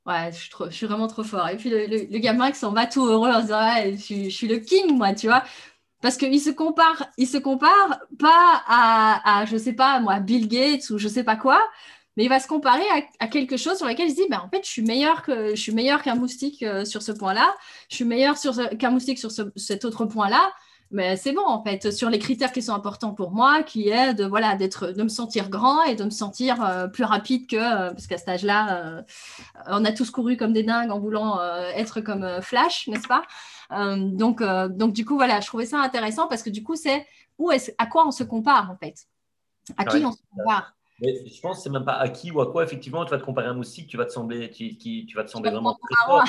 [0.06, 1.50] Ouais, je suis, vraiment trop fort.
[1.50, 3.60] Et puis le, gamin qui s'en va tout heureux en disant
[3.92, 5.44] je, suis le king, moi, tu vois.
[6.02, 10.48] Parce qu'il se compare, il se compare pas à, à, je sais pas, moi, Bill
[10.48, 11.60] Gates ou je sais pas quoi,
[12.16, 12.86] mais il va se comparer
[13.20, 15.56] à, quelque chose sur lequel il se dit, bah, en fait, je suis meilleur que
[15.56, 17.54] je suis meilleur qu'un moustique sur ce point-là,
[17.90, 18.36] je suis meilleur
[18.80, 20.54] qu'un moustique sur cet autre point-là
[20.92, 24.14] mais c'est bon en fait sur les critères qui sont importants pour moi qui est
[24.14, 27.56] de voilà d'être de me sentir grand et de me sentir euh, plus rapide que
[27.56, 29.02] euh, parce qu'à cet âge-là euh,
[29.68, 31.42] on a tous couru comme des dingues en voulant
[31.76, 33.24] être comme Flash n'est-ce pas?
[33.98, 37.06] Donc donc du coup voilà je trouvais ça intéressant parce que du coup c'est
[37.38, 39.08] où est à quoi on se compare en fait?
[39.76, 40.77] À qui on se compare?
[41.00, 43.18] Mais je pense que c'est même pas à qui ou à quoi, effectivement, tu vas
[43.18, 45.76] te comparer à un moustique, tu vas te sembler, tu, tu vas te sembler vraiment
[45.76, 46.24] très fort.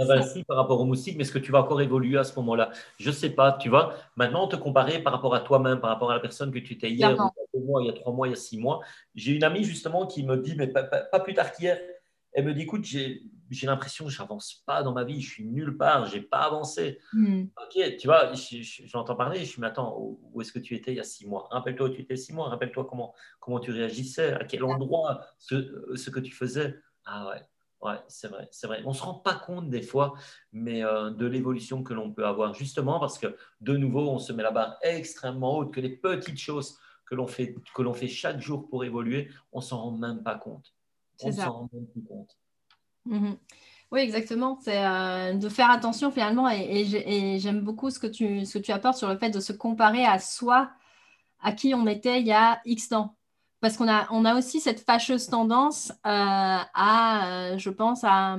[0.00, 2.70] invincible par rapport au moustique, mais est-ce que tu vas encore évoluer à ce moment-là?
[2.98, 3.94] Je ne sais pas, tu vois.
[4.16, 6.90] Maintenant, te comparer par rapport à toi-même, par rapport à la personne que tu étais
[6.90, 8.58] hier, il y a deux mois, il y a trois mois, il y a six
[8.58, 8.80] mois.
[9.14, 11.78] J'ai une amie justement qui me dit, mais pas, pas plus tard qu'hier,
[12.32, 15.30] elle me dit, écoute, j'ai j'ai l'impression que je n'avance pas dans ma vie, je
[15.30, 16.98] suis nulle part, je n'ai pas avancé.
[17.12, 17.44] Hmm.
[17.62, 18.32] Ok, tu vois,
[18.84, 21.48] j'entends parler, je me attends, où est-ce que tu étais il y a six mois?
[21.50, 25.94] Rappelle-toi où tu étais six mois, rappelle-toi comment, comment tu réagissais, à quel endroit, ce,
[25.94, 26.74] ce que tu faisais.
[27.04, 27.42] Ah ouais,
[27.82, 28.82] ouais, c'est vrai, c'est vrai.
[28.84, 30.14] On ne se rend pas compte des fois,
[30.52, 34.32] mais euh, de l'évolution que l'on peut avoir, justement parce que de nouveau, on se
[34.32, 38.08] met la barre extrêmement haute, que les petites choses que l'on fait, que l'on fait
[38.08, 40.74] chaque jour pour évoluer, on s'en rend même pas compte.
[41.22, 42.38] On s'en rend même plus compte.
[43.06, 43.36] Mhm.
[43.92, 44.58] Oui, exactement.
[44.62, 48.72] C'est euh, de faire attention finalement et, j'aime beaucoup ce que, tu, ce que tu
[48.72, 50.70] apportes sur le fait de se comparer à soi,
[51.42, 53.16] à qui on était il y a X temps.
[53.60, 58.36] Parce qu'on a, on a aussi cette fâcheuse tendance euh, à, euh, je pense, à,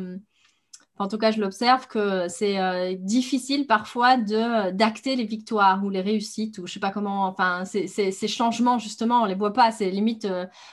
[1.00, 6.58] en tout cas, je l'observe que c'est difficile parfois d'acter les victoires ou les réussites
[6.60, 7.26] ou je sais pas comment.
[7.28, 9.72] Enfin, ces changements justement, on les voit pas.
[9.72, 10.28] C'est limite,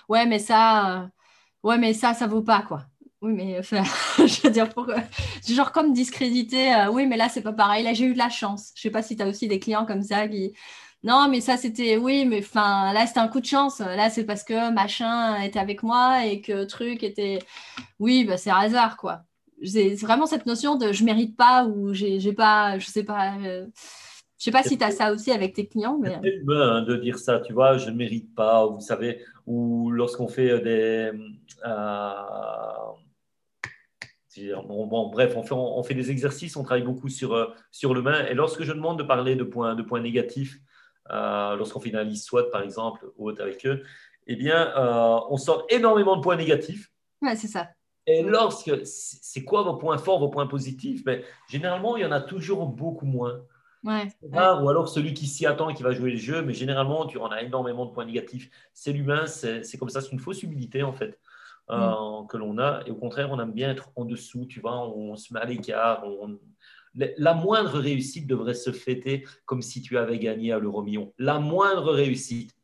[0.09, 1.11] ouais, mais ça,
[1.65, 2.87] ouais, mais ça, ça vaut pas quoi.
[3.23, 3.85] Oui, mais enfin,
[4.19, 4.97] je veux dire, pourquoi
[5.49, 8.29] genre comme discréditer, euh, oui, mais là, c'est pas pareil, là, j'ai eu de la
[8.29, 8.73] chance.
[8.75, 10.53] Je sais pas si tu as aussi des clients comme ça qui.
[11.05, 13.81] Non, mais ça, c'était, oui, mais enfin, là, c'était un coup de chance.
[13.81, 17.41] Là, c'est parce que machin était avec moi et que truc était.
[18.01, 19.23] Oui, bah, c'est hasard, quoi.
[19.65, 23.35] C'est vraiment cette notion de je mérite pas ou j'ai pas, je sais pas.
[23.45, 23.67] Euh,
[24.39, 25.99] je sais pas si tu as ça aussi avec tes clients.
[26.01, 26.19] Mais...
[26.21, 29.93] C'est humain hein, de dire ça, tu vois, je ne mérite pas, vous savez, ou
[29.93, 31.13] lorsqu'on fait des.
[31.65, 32.13] Euh,
[34.39, 38.27] Bon, bref, on fait, on fait, des exercices, on travaille beaucoup sur, euh, sur l'humain.
[38.27, 40.59] Et lorsque je demande de parler de points, de points négatifs,
[41.11, 43.83] euh, lorsqu'on finalise SWOT, par exemple, ou autre avec eux,
[44.27, 46.91] eh bien, euh, on sort énormément de points négatifs.
[47.21, 47.69] Ouais, c'est ça.
[48.07, 51.03] Et lorsque, c'est quoi vos points forts, vos points positifs?
[51.07, 53.43] Mais généralement, il y en a toujours beaucoup moins.
[53.85, 57.05] Ouais, Ou alors celui qui s'y attend et qui va jouer le jeu, mais généralement,
[57.07, 58.49] tu en as énormément de points négatifs.
[58.73, 61.19] C'est l'humain, c'est comme ça, c'est une fausse humilité en fait.
[61.73, 62.27] Euh, mm.
[62.29, 62.83] que l'on a.
[62.87, 65.45] Et au contraire, on aime bien être en dessous, tu vois, on, se met à
[65.45, 66.05] l'écart.
[66.95, 71.13] La moindre réussite devrait se fêter comme si tu avais gagné à l'euro million.
[71.19, 72.55] La moindre réussite.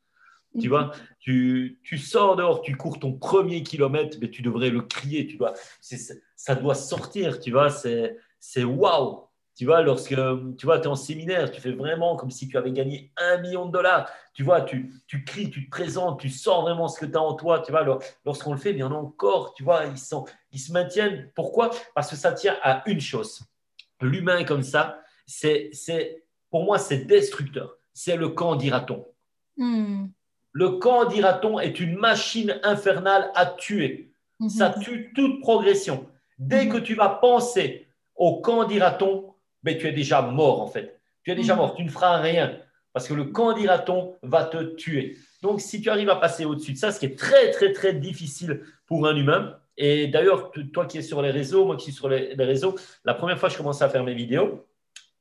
[0.61, 0.71] Tu mm.
[0.71, 0.91] vois,
[1.21, 5.37] tu, tu, sors dehors, tu cours ton premier kilomètre, mais tu devrais le crier, tu
[5.37, 5.55] vois.
[5.81, 7.71] Ça doit sortir, tu vois.
[7.71, 9.28] C'est waouh,
[9.59, 10.15] tu vois, lorsque
[10.57, 13.67] tu vois, es en séminaire, tu fais vraiment comme si tu avais gagné un million
[13.67, 14.09] de dollars.
[14.33, 17.21] Tu vois, tu, tu cries, tu te présentes, tu sors vraiment ce que tu as
[17.21, 17.59] en toi.
[17.59, 21.33] Tu vois, lorsqu'on le fait, bien encore, tu vois, ils, sont, ils se maintiennent.
[21.35, 21.71] Pourquoi?
[21.93, 23.43] Parce que ça tient à une chose.
[24.01, 25.73] L'humain comme ça, c'est,
[26.51, 27.75] pour moi, c'est destructeur.
[27.93, 29.09] C'est le camp, dira-t-on.
[29.57, 30.07] Hmm.
[30.53, 34.13] Le camp, dira-t-on, est une machine infernale à tuer.
[34.39, 34.49] Hmm.
[34.49, 36.07] Ça tue toute progression.
[36.39, 36.73] Dès hmm.
[36.75, 41.01] que tu vas penser au camp, dira-t-on, mais tu es déjà mort en fait.
[41.25, 41.59] Tu es déjà mm.
[41.59, 42.59] mort, tu ne feras rien
[42.93, 45.19] parce que le candidaton va te tuer.
[45.43, 47.93] Donc, si tu arrives à passer au-dessus de ça, ce qui est très, très, très
[47.93, 51.93] difficile pour un humain, et d'ailleurs, toi qui es sur les réseaux, moi qui suis
[51.93, 54.67] sur les, réseaux, la première fois que je commençais à faire mes vidéos,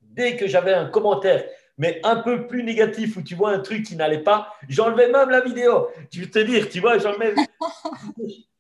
[0.02, 1.46] dès que j'avais un commentaire,
[1.78, 5.30] mais un peu plus négatif, où tu vois un truc qui n'allait pas, j'enlevais même
[5.30, 5.90] la vidéo.
[6.10, 7.36] Tu veux te dire, tu vois, j'enlevais.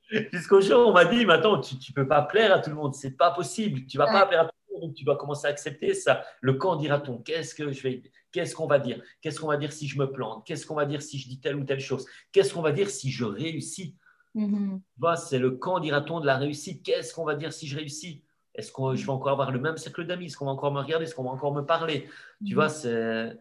[0.31, 2.93] Jusqu'au jour, on m'a dit, maintenant, tu ne peux pas plaire à tout le monde,
[2.93, 3.87] c'est pas possible.
[3.87, 6.23] Tu vas pas plaire à tout donc tu dois commencer à accepter ça.
[6.41, 9.01] Le quand dira-t-on Qu'est-ce que je vais Qu'est-ce qu'on va dire?
[9.21, 10.45] Qu'est-ce qu'on va dire si je me plante?
[10.45, 12.05] Qu'est-ce qu'on va dire si je dis telle ou telle chose?
[12.31, 13.95] Qu'est-ce qu'on va dire si je réussis?
[14.35, 14.77] Mm
[15.17, 16.83] C'est le quand dira-t-on de la réussite.
[16.83, 18.23] Qu'est-ce qu'on va dire si je réussis?
[18.57, 20.25] Est-ce que je vais encore avoir le même cercle d'amis?
[20.25, 21.05] Est-ce qu'on va encore me regarder?
[21.05, 22.09] Est-ce qu'on va encore me parler?
[22.45, 23.37] Tu vois, c'est.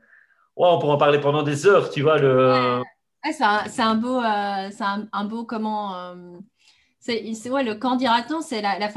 [0.56, 2.18] on pourrait en parler pendant des heures, tu vois.
[2.18, 2.82] Le...
[3.24, 3.42] c'est
[3.82, 5.96] un, beau, euh, c'est un, beau comment.
[5.96, 6.38] Euh,
[7.06, 8.90] c'est ouais, le candidaton, c'est la, la,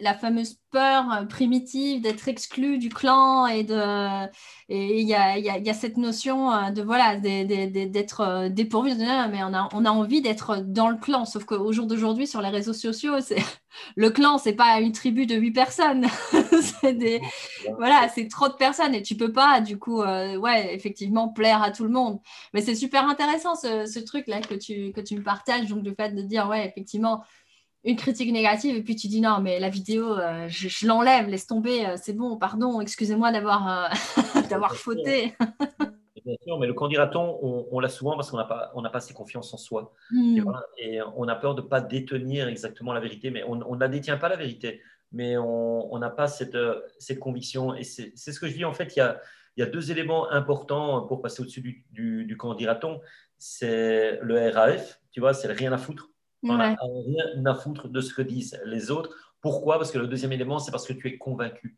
[0.00, 4.26] la, fameuse peur euh, primitive d'être exclu du clan et de
[4.68, 8.48] et il y a, y, a, y a, cette notion euh, de voilà d'être euh,
[8.48, 12.26] dépourvu mais on a, on a envie d'être dans le clan sauf qu'au jour d'aujourd'hui
[12.26, 13.42] sur les réseaux sociaux c'est
[13.96, 16.06] le clan c'est pas une tribu de huit personnes.
[16.82, 17.20] C'est des
[17.78, 21.70] voilà c'est trop de personnes et tu peux pas du coup ouais effectivement plaire à
[21.70, 22.18] tout le monde.
[22.54, 25.84] Mais c'est super intéressant ce, ce, truc là que tu que tu me partages donc
[25.84, 27.22] le fait de dire ouais effectivement
[27.86, 31.46] une critique négative et puis tu dis non, mais la vidéo, euh, je, l'enlève, laisse
[31.46, 35.34] tomber, euh, c'est bon, pardon, excusez-moi d'avoir euh, d'avoir fauté.
[36.24, 38.90] Bien sûr, mais le candidaton, on, on l'a souvent parce qu'on n'a pas, on n'a
[38.90, 39.94] pas assez confiance en soi.
[40.10, 40.40] Hmm.
[40.76, 43.86] Et, on a peur de ne pas détenir exactement la vérité, mais on ne la
[43.86, 46.58] détient pas la vérité, mais on n'a pas cette,
[46.98, 47.76] cette conviction.
[47.76, 49.20] Et c'est ce que je dis, en fait, il y a,
[49.56, 53.00] il y a deux éléments importants pour passer au-dessus du, du, du candidaton.
[53.38, 56.10] C'est le RAF, tu vois, c'est le rien à foutre.
[56.48, 59.14] On n'a rien à foutre de ce que disent les autres.
[59.40, 59.76] Pourquoi?
[59.76, 61.76] Parce que le deuxième élément, c'est parce que tu es convaincu.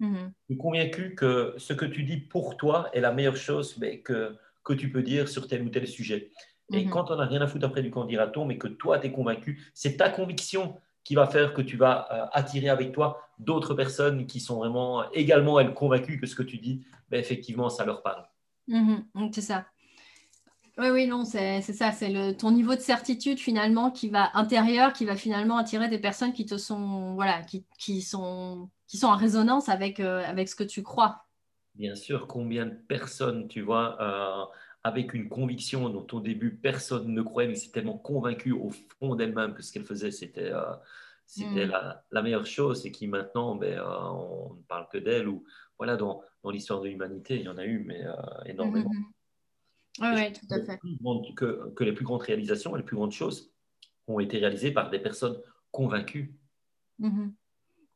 [0.00, 0.32] Mm-hmm.
[0.48, 4.00] Tu es convaincu que ce que tu dis pour toi est la meilleure chose mais
[4.00, 6.30] que, que tu peux dire sur tel ou tel sujet.
[6.72, 6.88] Et mm-hmm.
[6.88, 9.62] quand on n'a rien à foutre après du candidaton, mais que toi, tu es convaincu,
[9.74, 14.26] c'est ta conviction qui va faire que tu vas euh, attirer avec toi d'autres personnes
[14.26, 18.02] qui sont vraiment également, elles, convaincues que ce que tu dis, ben, effectivement, ça leur
[18.02, 18.24] parle.
[18.68, 19.32] Mm-hmm.
[19.34, 19.66] C'est ça.
[20.78, 25.04] Oui, oui, non, c'est ça, c'est ton niveau de certitude finalement qui va intérieur, qui
[25.04, 29.16] va finalement attirer des personnes qui te sont, voilà, qui, qui sont, qui sont en
[29.16, 31.26] résonance avec, euh, avec ce que tu crois.
[31.74, 34.44] Bien sûr, combien de personnes, tu vois, euh,
[34.82, 39.14] avec une conviction dont au début personne ne croyait, mais c'est tellement convaincu au fond
[39.14, 40.72] d'elle-même que ce qu'elle faisait, c'était euh,
[41.26, 41.70] c'était hmm.
[41.70, 45.44] la, la, meilleure chose et qui maintenant, ben, on ne parle que d'elle ou
[45.78, 48.04] voilà, dans, dans l'histoire de l'humanité, il y en a eu, mais
[48.46, 48.90] énormément.
[48.90, 49.12] Hmm,
[49.98, 50.78] hmm, oui, tout à fait.
[51.36, 53.52] Que, que, les plus grandes réalisations, les plus grandes choses
[54.08, 55.38] ont été réalisées par des personnes
[55.70, 56.34] convaincues.
[57.00, 57.32] Mm-hmm.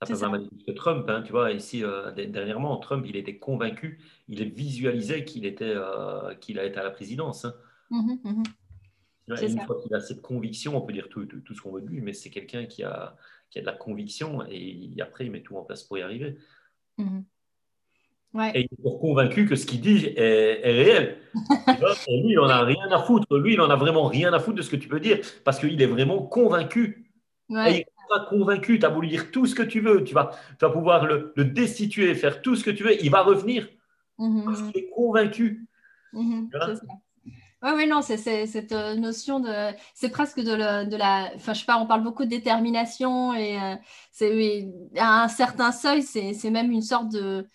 [0.02, 3.98] Ça fait mal que Trump, hein, tu vois, ici, euh, dernièrement, Trump, il était convaincu,
[4.28, 7.46] il visualisait qu'il était, euh, qu'il allait être à la présidence.
[7.46, 7.54] Hein.
[7.90, 8.22] Mm-hmm,
[9.28, 9.52] mm-hmm.
[9.52, 11.86] une fois qu'il a cette conviction, on peut dire tout, tout, ce qu'on veut de
[11.86, 13.16] lui, mais c'est quelqu'un qui a,
[13.48, 16.36] qui a de la conviction et après, il met tout en place pour y arriver.
[18.54, 21.18] Et il est convaincu que ce qu'il dit est, réel.
[22.08, 23.36] et lui, il n'en a rien à foutre.
[23.36, 25.58] Lui, il n'en a vraiment rien à foutre de ce que tu peux dire parce
[25.58, 27.10] qu'il est vraiment convaincu.
[27.50, 27.86] Et il est
[28.28, 31.06] convaincu, tu as voulu dire tout ce que tu veux, tu vas, tu vas pouvoir
[31.06, 33.68] le, destituer, faire tout ce que tu veux, il va revenir
[34.18, 34.44] mm-hmm.
[34.44, 35.66] parce qu'il est convaincu.
[36.12, 36.48] Mm-hmm.
[37.62, 39.74] Oui, oui, non, c'est cette euh, notion de.
[39.94, 41.32] C'est presque de, de, la.
[41.34, 43.74] Enfin, je sais pas, on parle beaucoup de détermination et euh,
[44.12, 47.48] c'est à un certain seuil, c'est même une sorte de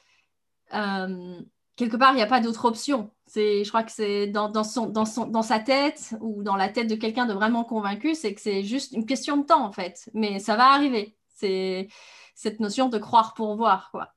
[1.75, 3.09] quelque part, il n'y a pas d'autre option.
[3.35, 6.69] je crois que c'est dans, dans, son, dans, son, dans sa tête ou dans la
[6.69, 9.71] tête de quelqu'un de vraiment convaincu, c'est que c'est juste une question de temps en
[9.71, 10.09] fait.
[10.13, 11.15] Mais ça va arriver.
[11.27, 11.87] C'est
[12.35, 14.13] cette notion de croire pour voir, quoi.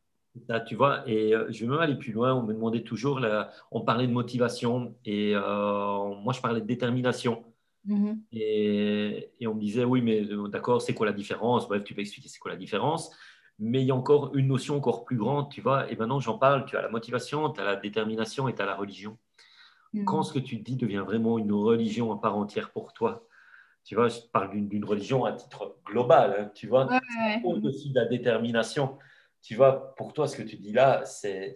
[0.66, 2.34] tu vois, et euh, je vais même aller plus loin.
[2.34, 3.20] On me demandait toujours,
[3.70, 7.44] on parlait de motivation et euh, moi je parlais de détermination.
[7.86, 8.18] Mm-hmm.
[8.32, 11.68] et, et, on me disait, oui, mais d'accord, c'est quoi la différence?
[11.68, 13.10] Bref, tu peux expliquer c'est quoi la différence
[13.58, 16.38] mais il y a encore une notion encore plus grande, tu vois, et maintenant j'en
[16.38, 19.16] parle, tu as la motivation, tu as la détermination et tu as la religion.
[19.92, 20.04] Mm.
[20.04, 23.26] Quand ce que tu dis devient vraiment une religion à part entière pour toi,
[23.84, 26.88] tu vois, je parle d'une religion à titre global, hein, tu vois,
[27.44, 28.98] au-dessus de la détermination,
[29.42, 31.54] tu vois, pour toi, ce que tu dis là, c'est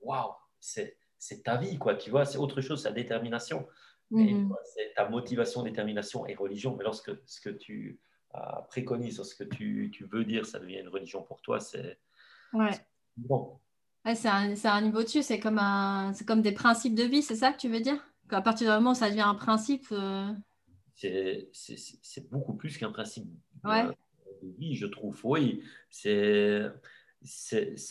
[0.00, 0.96] waouh, c'est
[1.42, 3.66] ta vie, quoi, tu vois, c'est autre chose, la détermination.
[4.12, 4.52] Mm-hmm.
[4.64, 6.76] C'est ta motivation, détermination et religion.
[6.76, 7.98] Mais lorsque ce que tu
[8.68, 11.98] préconise ce que tu, tu, veux dire, ça devient une religion pour toi, c'est
[13.16, 13.58] bon.
[14.04, 17.52] c'est un, un, niveau dessus, c'est comme, un, comme des principes de vie, c'est ça
[17.52, 18.04] que tu veux dire?
[18.28, 19.86] Qu'à partir du moment où ça devient un principe.
[19.92, 20.32] Euh,
[20.96, 23.26] c'est beaucoup plus qu'un principe
[23.64, 23.94] de
[24.58, 25.20] vie, je trouve.
[25.24, 26.70] Oui, c'est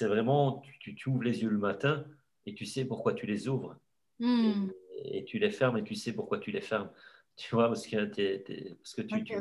[0.01, 2.05] vraiment, tu, tu, ouvres les yeux le matin
[2.45, 3.77] et tu sais pourquoi tu les ouvres.
[4.19, 4.69] Hmm.
[5.05, 6.89] Et, tu les fermes et tu sais pourquoi tu les fermes.
[7.35, 8.05] Tu vois, parce que,
[8.75, 9.33] parce que tu, tu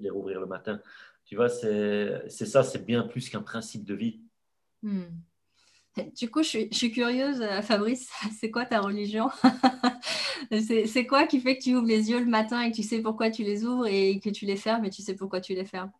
[0.00, 0.80] les rouvrir le matin.
[1.24, 4.20] Tu vois, c'est ça, c'est bien plus qu'un principe de vie.
[4.82, 5.04] Hmm.
[6.16, 9.28] Du coup, je suis, curieuse, euh, Fabrice, c'est quoi ta religion?
[10.50, 13.00] C'est quoi qui fait que tu ouvres les yeux le matin et que tu sais
[13.00, 15.64] pourquoi tu les ouvres et que tu les fermes et tu sais pourquoi tu les
[15.64, 15.90] fermes?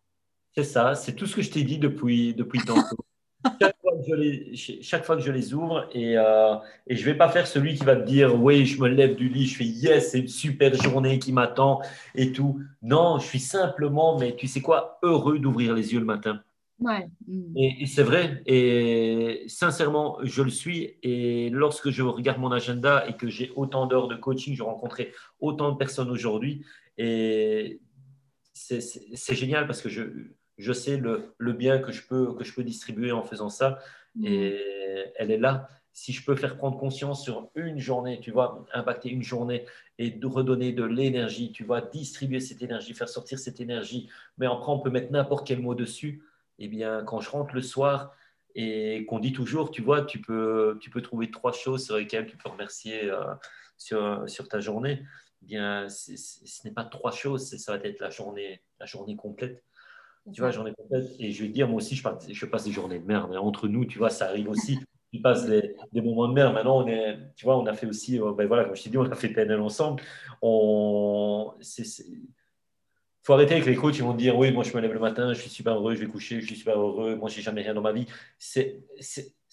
[0.53, 2.97] C'est ça, c'est tout ce que je t'ai dit depuis, depuis tantôt.
[3.93, 6.55] chaque, fois que je les, chaque fois que je les ouvre et, euh,
[6.87, 9.15] et je ne vais pas faire celui qui va te dire oui, je me lève
[9.15, 11.81] du lit, je fais yes, c'est une super journée qui m'attend
[12.15, 12.59] et tout.
[12.81, 16.41] Non, je suis simplement, mais tu sais quoi, heureux d'ouvrir les yeux le matin.
[16.79, 17.07] Ouais.
[17.27, 17.57] Mm.
[17.57, 20.97] Et, c'est vrai, et sincèrement, je le suis.
[21.03, 25.11] Et lorsque je regarde mon agenda et que j'ai autant d'heures de coaching, je rencontrais
[25.39, 26.65] autant de personnes aujourd'hui.
[26.97, 27.79] Et
[28.53, 30.03] c'est génial parce que je,
[30.63, 33.79] je sais le, le, bien que je, peux, que je peux distribuer en faisant ça.
[34.15, 34.25] Mm.
[34.25, 34.59] Et
[35.17, 35.67] elle est là.
[35.91, 39.65] Si je peux faire prendre conscience sur une journée, tu vois, impacter une journée
[39.99, 44.47] et de redonner de l'énergie, tu vois, distribuer cette énergie, faire sortir cette énergie, mais
[44.47, 46.23] après on peut mettre n'importe quel mot dessus
[46.59, 48.15] eh bien, quand je rentre le soir
[48.55, 52.27] et qu'on dit toujours, tu vois, tu peux, tu peux trouver trois choses sur lesquelles
[52.27, 53.33] tu peux remercier euh,
[53.77, 55.03] sur, sur, ta journée,
[55.41, 56.11] eh bien, ce
[56.63, 59.63] n'est pas trois choses, ça va être la journée, la journée complète.
[60.31, 61.09] Tu vois, journée complète.
[61.19, 63.35] Et je vais dire, moi aussi, je passe, des journées de merde.
[63.35, 64.79] Entre nous, tu vois, ça arrive aussi.
[65.11, 66.53] Tu passes des, moments de merde.
[66.53, 68.89] Maintenant, on est, tu vois, on a fait aussi, euh, ben voilà, comme je t'ai
[68.89, 70.01] dit, on a fait PNL ensemble.
[70.41, 71.85] On, c'est,
[73.23, 75.31] faut arrêter avec les coachs, ils vont dire oui, moi je me lève le matin,
[75.33, 77.73] je suis super heureux, je vais coucher, je suis super heureux, moi j'ai jamais rien
[77.73, 78.05] dans ma vie.
[78.37, 78.83] C'est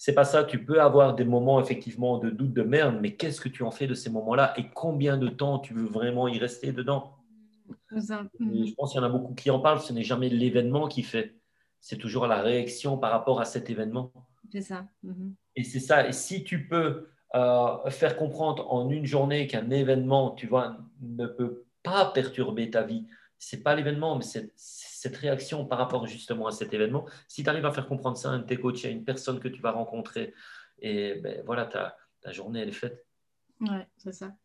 [0.01, 0.43] c'est pas ça.
[0.43, 3.71] Tu peux avoir des moments effectivement de doute, de merde, mais qu'est-ce que tu en
[3.71, 7.20] fais de ces moments-là et combien de temps tu veux vraiment y rester dedans?
[8.39, 9.79] Je pense qu'il y en a beaucoup qui en parlent.
[9.79, 11.35] Ce n'est jamais l'événement qui fait,
[11.79, 14.11] c'est toujours la réaction par rapport à cet événement.
[14.51, 14.85] C'est ça.
[15.03, 15.35] Mhm.
[15.55, 16.07] Et c'est ça.
[16.07, 21.25] Et si tu peux euh, faire comprendre en une journée qu'un événement, tu vois, ne
[21.25, 23.07] peut pas perturber ta vie,
[23.39, 27.07] c'est pas l'événement, mais c'est cette réaction par rapport justement à cet événement.
[27.27, 29.39] Si tu arrives à faire comprendre ça à un de tes coachs, à une personne
[29.39, 30.33] que tu vas rencontrer,
[30.79, 33.05] et ben, voilà, ta, ta journée, elle est faite.
[33.61, 34.35] Ouais, c'est ça.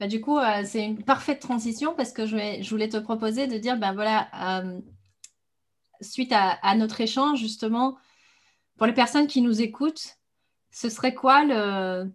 [0.00, 3.58] Bah, du coup, euh, c'est une parfaite transition parce que je, voulais te proposer de
[3.58, 4.28] dire, ben voilà,
[4.62, 4.80] euh,
[6.00, 7.96] suite à, notre échange, justement,
[8.76, 10.18] pour les personnes qui nous écoutent,
[10.70, 12.12] ce serait quoi le,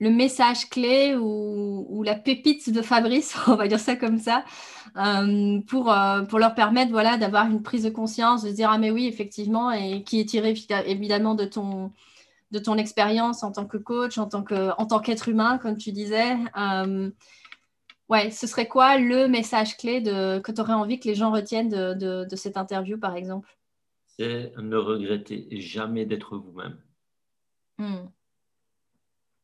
[0.00, 4.44] message clé ou, la pépite de Fabrice, on va dire ça comme ça,
[4.96, 8.90] euh, pour, leur permettre voilà, d'avoir une prise de conscience, de se dire ah mais
[8.90, 10.54] oui effectivement, et qui est tiré
[10.86, 11.92] évidemment de ton,
[12.50, 15.76] de ton expérience en tant que coach, en tant, que, en tant qu'être humain, comme
[15.76, 16.36] tu disais.
[16.56, 17.10] Euh,
[18.08, 21.30] ouais, ce serait quoi le message clé de, que tu aurais envie que les gens
[21.30, 23.56] retiennent de, de cette interview, par exemple?
[24.06, 26.78] C'est ne regrettez jamais d'être vous-même.
[27.78, 28.06] Hmm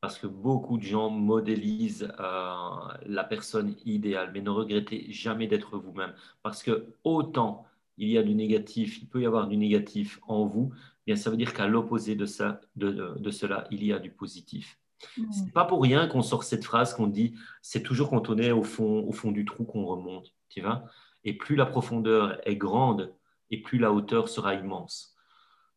[0.03, 2.71] parce que beaucoup de gens modélisent euh,
[3.07, 6.12] la personne idéale, mais ne regrettez jamais d'être vous-même,
[6.43, 7.67] parce que autant
[7.99, 10.73] il y a du négatif, il peut y avoir du négatif en vous,
[11.07, 14.79] bien ça veut dire qu'à l'opposé de, ça, de, cela, il y a du positif.
[15.01, 15.33] Ce mmh.
[15.33, 18.53] C'est pas pour rien qu'on sort cette phrase qu'on dit, c'est toujours quand on est
[18.53, 20.85] au fond, au fond du trou qu'on remonte, tu vois?
[21.25, 23.12] Et plus la profondeur est grande,
[23.51, 25.12] et plus la hauteur sera immense.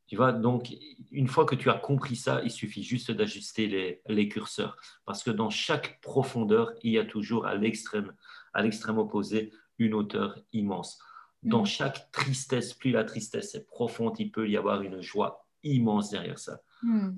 [0.08, 0.72] Tu vois, donc,
[1.12, 4.78] une fois que tu as compris ça, il suffit juste d'ajuster les, curseurs.
[5.06, 8.14] Parce que dans chaque profondeur, il y a toujours à l'extrême,
[8.54, 11.00] à l'extrême opposé, une hauteur immense.
[11.44, 11.68] Dans mm.
[11.68, 16.40] chaque tristesse, plus la tristesse est profonde, il peut y avoir une joie immense derrière
[16.40, 16.62] ça.
[16.84, 17.12] Mm.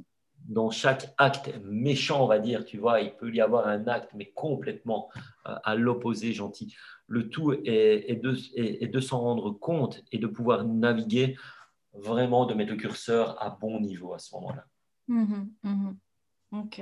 [0.46, 4.12] Dans chaque acte méchant, on va dire, tu vois, il peut y avoir un acte,
[4.14, 5.10] mais complètement
[5.48, 6.76] euh, à l'opposé gentil.
[7.08, 11.38] Le tout est, de, est de s'en rendre compte et de pouvoir naviguer
[11.94, 14.66] vraiment de mettre le curseur à bon niveau à ce moment-là.
[15.08, 15.98] Mhm, mhm.
[16.52, 16.82] Ok.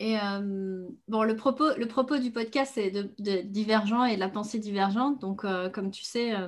[0.00, 4.28] Et euh, bon, le propos, le propos du podcast, c'est de, divergent et de la
[4.28, 5.20] pensée divergente.
[5.20, 6.46] Donc, euh, comme tu sais, euh,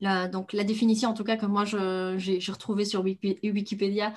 [0.00, 4.12] la, donc, la définition, en tout cas, que moi j'ai retrouvée sur Wikipédia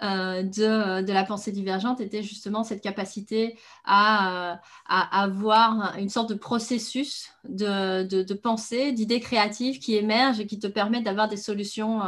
[0.00, 6.34] de, de, la pensée divergente, était justement cette capacité à, à, avoir une sorte de
[6.34, 12.00] processus de, de, pensée, d'idées créatives qui émergent et qui te permettent d'avoir des solutions.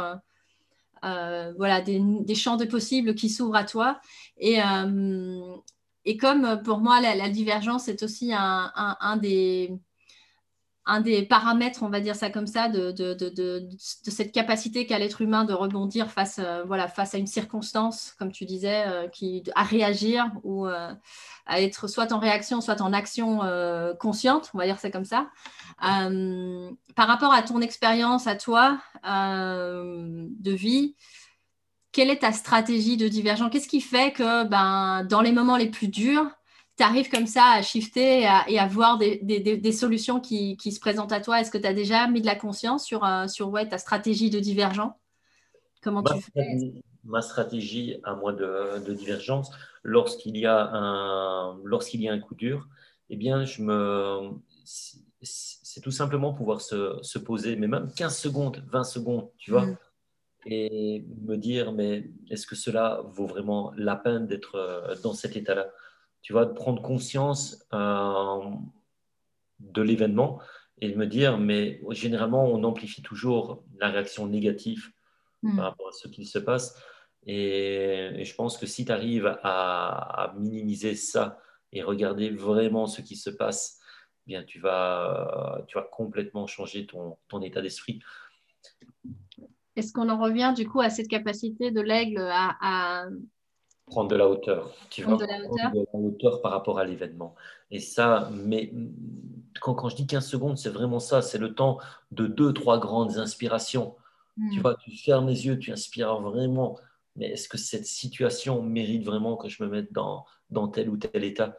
[1.03, 3.99] Voilà, des, des, champs de possibles qui s'ouvrent à toi.
[4.37, 4.59] Et,
[6.05, 9.71] et comme pour moi, la, divergence est aussi un, des,
[11.27, 16.11] paramètres, on va dire ça comme ça, de, cette capacité qu'a l'être humain de rebondir
[16.11, 19.07] face, euh, voilà, face à une circonstance, comme tu disais, euh,
[19.55, 20.93] à réagir ou euh,
[21.47, 23.39] à être soit en réaction, soit en action
[23.99, 25.31] consciente, on va dire ça comme ça.
[25.79, 30.95] par rapport à ton expérience, à toi, de vie,
[31.95, 35.69] quelle est ta stratégie de divergence Qu'est-ce qui fait que ben, dans les moments les
[35.69, 36.29] plus durs,
[36.77, 41.21] tu arrives comme ça à shifter et à, voir des, solutions qui, se présentent à
[41.21, 41.39] toi?
[41.39, 44.29] Est-ce que tu as déjà mis de la conscience sur, euh, sur ouais, ta stratégie
[44.29, 44.99] de divergent?
[45.81, 46.73] Comment tu fais?
[47.05, 49.51] ma stratégie à moi de, divergence,
[49.83, 52.67] lorsqu'il y, a un, lorsqu'il y a un coup dur,
[53.09, 54.31] eh bien, je me,
[55.21, 59.67] c'est tout simplement pouvoir se, se, poser, mais même 15 secondes, 20 secondes, tu vois,
[59.67, 59.77] mm.
[60.45, 65.35] Et me dire, mais est-ce que cela vaut vraiment la peine d'être euh, dans cet
[65.35, 65.71] état-là?
[66.21, 68.39] Tu vois, de prendre conscience euh,
[69.59, 70.39] de l'événement
[70.81, 74.91] et de me dire, mais généralement, on amplifie toujours la réaction négative
[75.41, 75.55] mm.
[75.55, 76.79] par rapport à ce qui se passe.
[77.25, 81.39] Et, je pense que si tu arrives à, minimiser ça
[81.71, 83.79] et regarder vraiment ce qui se passe,
[84.27, 87.99] eh bien tu vas, tu vas complètement changer ton, ton état d'esprit.
[89.75, 93.05] Est-ce qu'on en revient du coup à cette capacité de l'aigle à,
[93.87, 95.71] prendre de la hauteur, tu prendre de la hauteur?
[95.71, 97.35] de la hauteur par rapport à l'événement.
[97.69, 98.73] Et ça, mais
[99.61, 101.77] quand, quand je dis 15 secondes, c'est vraiment ça, c'est le temps
[102.11, 103.95] de deux, trois grandes inspirations.
[104.51, 104.61] Tu hmm.
[104.61, 106.77] vois, tu fermes les yeux, tu inspires vraiment
[107.15, 110.97] mais est-ce que cette situation mérite vraiment que je me mette dans, dans tel ou
[110.97, 111.55] tel état?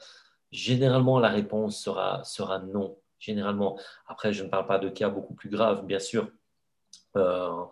[0.50, 2.98] Généralement, la réponse sera, sera non.
[3.18, 3.78] Généralement.
[4.06, 6.30] Après, je ne parle pas de cas beaucoup plus graves, bien sûr,
[7.16, 7.64] euh,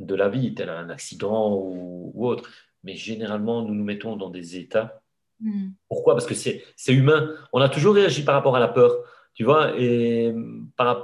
[0.00, 2.48] de la vie, tel un accident ou, autre.
[2.82, 5.02] Mais généralement, nous nous mettons dans des états.
[5.40, 5.70] Hmm.
[5.88, 6.14] Pourquoi?
[6.14, 7.30] Parce que c'est humain.
[7.52, 8.92] On a toujours réagi par rapport à la peur.
[9.34, 10.34] Tu vois, et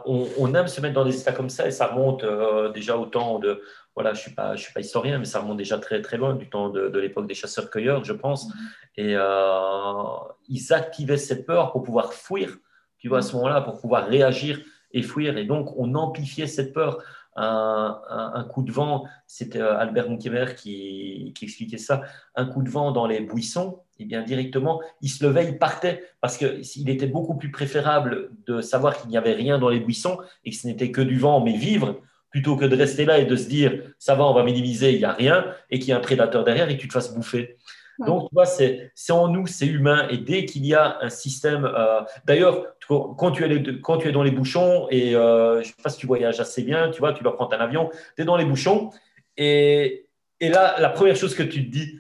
[0.04, 3.06] on, aime se mettre dans des états comme ça et ça remonte euh, déjà au
[3.06, 3.62] temps de,
[3.94, 6.18] voilà, je ne suis, pas, je suis pas historien, mais ça remonte déjà très, très
[6.18, 8.48] loin, du temps de, l'époque des chasseurs-cueilleurs, je pense.
[8.48, 8.54] Mhm.
[8.96, 10.02] Et euh,
[10.48, 12.58] ils activaient cette peur pour pouvoir fuir,
[12.98, 13.38] tu vois, à ce mhm.
[13.38, 14.60] moment-là, pour pouvoir réagir
[14.92, 15.38] et fuir.
[15.38, 17.02] Et donc, on amplifiait cette peur.
[17.36, 22.02] Un, coup de vent, c'était euh, Albert Moukhemer qui, qui, expliquait ça,
[22.34, 25.58] un coup de vent dans les buissons, et eh bien directement, il se levait, il
[25.58, 29.80] partait, parce qu'il était beaucoup plus préférable de savoir qu'il n'y avait rien dans les
[29.80, 33.18] buissons et que ce n'était que du vent, mais vivre, plutôt que de rester là
[33.18, 35.88] et de se dire ça va, on va minimiser, il n'y a rien, et qu'il
[35.88, 37.56] y a un prédateur derrière et que tu te fasses bouffer.
[37.98, 40.06] Donc, tu vois, c'est en nous, c'est humain.
[40.10, 41.64] Et dès qu'il y a un système.
[41.64, 45.64] Euh, d'ailleurs, quand, tu es quand tu es dans les bouchons, et euh, je ne
[45.64, 48.22] sais pas si tu voyages assez bien, tu vois, tu leur prends un avion, tu
[48.22, 48.90] es dans les bouchons,
[49.36, 50.08] et,
[50.40, 51.98] et là, la première chose que tu te dis,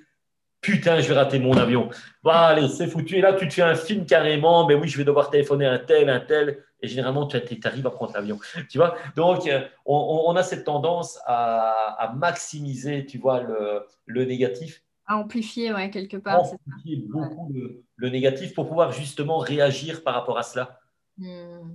[0.66, 1.88] putain, je vais rater mon avion.
[2.24, 3.16] Bon, allez, c'est foutu.
[3.16, 5.78] Et là, tu te fais un film carrément, mais oui, je vais devoir téléphoner un
[5.78, 6.58] tel, un tel.
[6.80, 8.38] Et généralement, tu arrives à prendre l'avion.
[8.68, 8.96] Tu vois?
[9.14, 13.42] Donc, euh, on, a cette tendance à, maximiser, tu vois,
[14.06, 14.82] le, négatif.
[15.06, 16.40] À amplifier, ouais, quelque part.
[16.40, 17.52] Amplifier beaucoup
[17.96, 20.80] le, négatif pour pouvoir justement réagir par rapport à cela.
[21.16, 21.74] Hmm.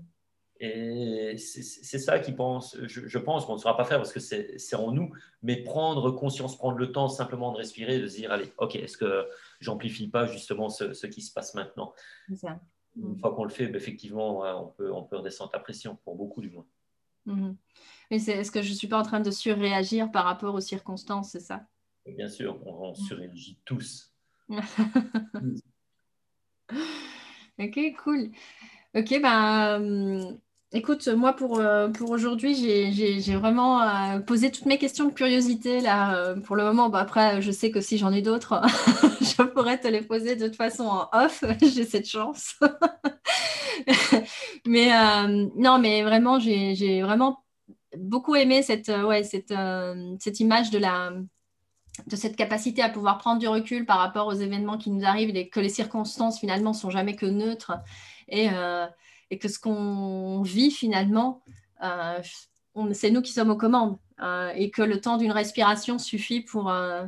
[0.63, 4.75] Et c'est ça qui pense, je, pense qu'on ne saura pas faire parce que c'est
[4.75, 5.11] en nous,
[5.41, 8.95] mais prendre conscience, prendre le temps simplement de respirer, de se dire, allez, ok, est-ce
[8.95, 9.25] que
[9.59, 11.93] j'amplifie pas justement ce, qui se passe maintenant?
[12.95, 16.15] Une fois qu'on le fait, ben, effectivement, on peut, on peut redescendre la pression, pour
[16.15, 16.67] beaucoup du moins.
[17.25, 17.57] Mhm.
[18.11, 21.31] Mais est-ce que je ne suis pas en train de surréagir par rapport aux circonstances,
[21.31, 21.65] c'est ça?
[22.05, 24.11] Bien sûr, on, surréagit tous.
[27.59, 28.31] ok, cool.
[28.93, 30.39] Ok, ben,
[30.73, 35.81] Écoute, moi pour, euh, pour aujourd'hui, j'ai vraiment euh, posé toutes mes questions de curiosité
[35.81, 36.33] là.
[36.45, 38.61] Pour le moment, bah, après, je sais que si j'en ai d'autres,
[39.21, 41.43] je pourrais te les poser de toute façon en off.
[41.61, 42.55] j'ai cette chance.
[44.65, 44.91] mais
[45.57, 47.43] non, mais vraiment, j'ai vraiment
[47.97, 49.53] beaucoup aimé cette, ouais, cette,
[50.19, 51.11] cette image de la
[52.07, 55.35] de cette capacité à pouvoir prendre du recul par rapport aux événements qui nous arrivent
[55.35, 57.73] et que les circonstances finalement sont jamais que neutres.
[58.27, 58.47] Et,
[59.31, 61.41] et que ce qu'on vit finalement,
[61.83, 62.19] euh,
[62.93, 66.69] c'est nous qui sommes aux commandes euh, et que le temps d'une respiration suffit pour,
[66.69, 67.05] euh,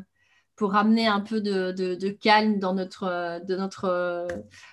[0.55, 4.27] pour ramener un peu de, calme dans notre, de notre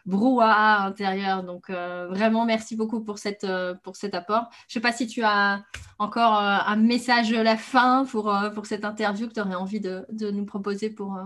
[0.06, 1.42] brouhaha intérieur.
[1.42, 3.46] Donc vraiment, merci beaucoup pour, cette,
[3.82, 4.48] pour cet apport.
[4.68, 5.62] Je ne sais pas si tu as
[5.98, 10.04] encore un message à la fin pour, pour cette interview que tu aurais envie de,
[10.30, 11.18] nous proposer pour,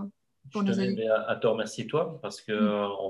[0.51, 2.53] pour Je nos À, à te remercier toi parce qu'on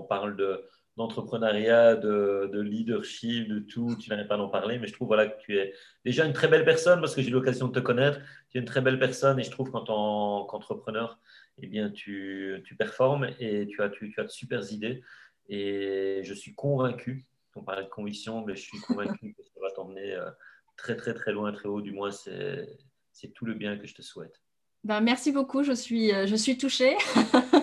[0.04, 0.08] mm.
[0.08, 0.64] parle de
[0.98, 3.96] d'entrepreneuriat, de, leadership, de tout.
[4.00, 5.74] Tu n'en pas d'en parler, mais je trouve voilà, que tu es
[6.04, 8.20] déjà une très belle personne parce que j'ai eu l'occasion de te connaître.
[8.50, 11.20] Tu es une très belle personne et je trouve qu'en tant qu'entrepreneur,
[11.62, 15.04] eh bien, tu, tu, performes et tu as, tu, as de super idées.
[15.50, 17.26] Et je suis convaincu,
[17.56, 20.30] on parlait de conviction, mais je suis convaincu que ça va t'emmener euh,
[20.78, 21.82] très, très, très loin, très haut.
[21.82, 24.42] Du moins, c'est tout le bien que je te souhaite.
[24.84, 26.96] Ben, merci beaucoup, je suis, euh, je suis touchée.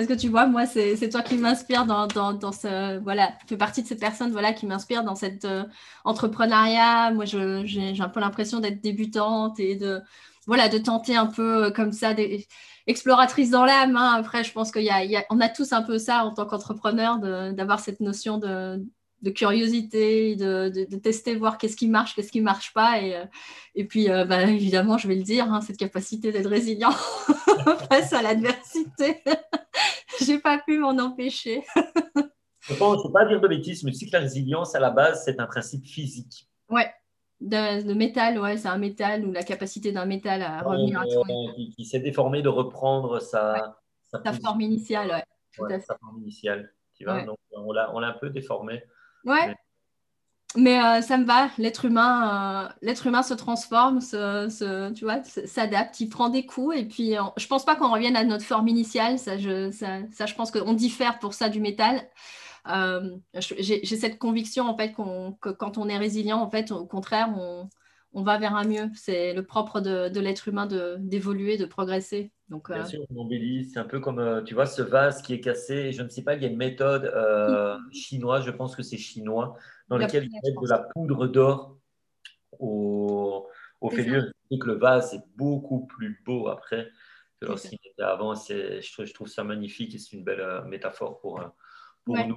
[0.00, 2.08] Parce que tu vois, moi, c'est toi qui m'inspire dans,
[2.52, 2.98] ce.
[3.00, 5.64] Voilà, tu fais partie de ces personnes voilà, qui m'inspirent dans cet euh,
[6.04, 7.10] entrepreneuriat.
[7.10, 10.00] Moi, j'ai un peu l'impression d'être débutante et de,
[10.46, 12.48] voilà, de tenter un peu euh, comme ça, des,
[12.86, 13.94] exploratrice dans l'âme.
[13.94, 14.14] Hein.
[14.16, 17.18] Après, je pense qu'on a, a tous un peu ça en tant qu'entrepreneur,
[17.52, 18.82] d'avoir cette notion de
[19.22, 23.02] de curiosité, de, tester, voir qu'est-ce qui marche, qu'est-ce qui ne marche pas.
[23.02, 23.22] Et,
[23.74, 26.92] et puis, bah, évidemment, je vais le dire, hein, cette capacité d'être résilient
[27.90, 29.22] face à l'adversité.
[30.20, 31.62] J'ai pas pu m'en empêcher.
[32.60, 34.90] je ne pense pas dire de bêtises, mais tu sais que la résilience, à la
[34.90, 36.48] base, c'est un principe physique.
[36.68, 36.90] Ouais,
[37.40, 41.24] de, métal, ouais, c'est un métal ou la capacité d'un métal à revenir à son
[41.74, 43.78] Qui, s'est déformé de reprendre sa,
[44.10, 45.24] sa, forme initiale, ouais.
[45.56, 45.86] Tout à fait.
[45.86, 47.22] Sa forme initiale, tu vois.
[47.24, 48.82] Donc, on l'a un peu déformé.
[49.24, 49.54] Ouais.
[50.56, 55.22] Mais, euh, ça me va, l'être humain, euh, l'être humain se transforme, se, tu vois,
[55.22, 58.44] s'adapte, il prend des coups et puis je je pense pas qu'on revienne à notre
[58.44, 62.02] forme initiale, ça je, ça, ça, je pense qu'on diffère pour ça du métal.
[62.68, 64.92] Euh, j'ai cette conviction en fait
[65.40, 67.68] que quand on est résilient, en fait, au contraire, on,
[68.12, 68.90] on va vers un mieux.
[68.94, 70.66] C'est le propre de, de l'être humain
[70.98, 72.32] d'évoluer, de, progresser.
[72.48, 73.66] Donc, Bien euh, sûr, on embellit.
[73.66, 75.92] C'est un peu comme, euh, tu vois, ce vase qui est cassé.
[75.92, 77.12] Je ne sais pas, il y a une méthode
[77.92, 79.56] chinoise, je pense que c'est chinois,
[79.88, 81.78] dans laquelle ils mettent de la poudre d'or
[82.58, 83.46] au,
[83.80, 84.24] au fêlure.
[84.50, 86.90] Que le vase est beaucoup plus beau après
[87.40, 88.34] que lorsqu'il était avant.
[88.34, 91.40] Je, je, trouve ça magnifique et c'est une belle métaphore pour,
[92.04, 92.36] pour nous.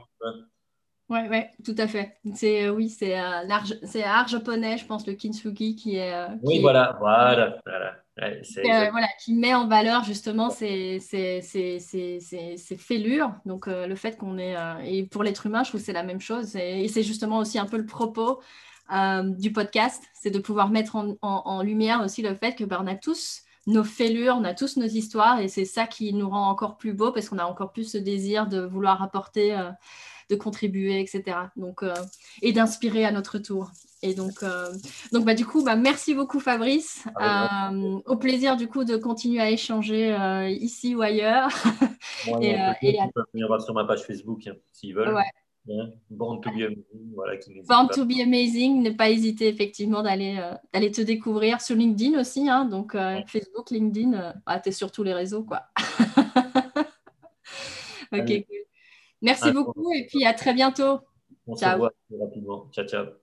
[1.13, 2.17] Oui, ouais, tout à fait.
[2.33, 3.47] C'est euh, oui, c'est euh,
[3.83, 6.11] c'est art japonais, je pense, le kintsugi qui est.
[6.11, 8.89] Euh, oui, voilà, voilà, voilà.
[8.89, 13.31] voilà, qui met en valeur justement ces, ces, ces, ces fêlures.
[13.45, 14.55] Donc le fait qu'on est
[14.85, 16.55] et pour l'être humain, je trouve que c'est la même chose.
[16.55, 18.41] Et, c'est justement aussi un peu le propos
[19.37, 22.87] du podcast, c'est de pouvoir mettre en, en, lumière aussi le fait que ben, on
[22.87, 26.49] a tous nos fêlures, on a tous nos histoires et c'est ça qui nous rend
[26.49, 29.71] encore plus beau parce qu'on a encore plus ce désir de vouloir apporter, euh,
[30.29, 31.37] de contribuer, etc.
[31.55, 31.93] Donc, euh,
[32.41, 33.71] et d'inspirer à notre tour.
[34.01, 34.69] Et donc, euh,
[35.13, 37.05] donc bah, du coup, bah, merci beaucoup Fabrice.
[37.15, 37.71] Ah
[38.05, 40.15] au plaisir du coup de continuer à échanger
[40.59, 41.49] ici ou ailleurs.
[42.41, 43.07] et, et à...
[43.33, 45.15] venir sur ma page Facebook hein, s'ils veulent.
[46.09, 47.13] Born to be amazing.
[47.15, 48.81] Voilà, Born to be amazing.
[48.81, 52.49] Ne pas hésiter effectivement d'aller euh, d'aller te découvrir sur LinkedIn aussi.
[52.49, 55.43] Hein, donc euh, Facebook, LinkedIn, euh, ah, tu es sur tous les réseaux.
[55.43, 55.63] quoi.
[58.11, 58.45] ok,
[59.23, 60.99] Merci beaucoup et puis à très bientôt.
[61.47, 61.73] On ciao.
[61.73, 62.69] se voit rapidement.
[62.71, 63.22] Ciao, ciao.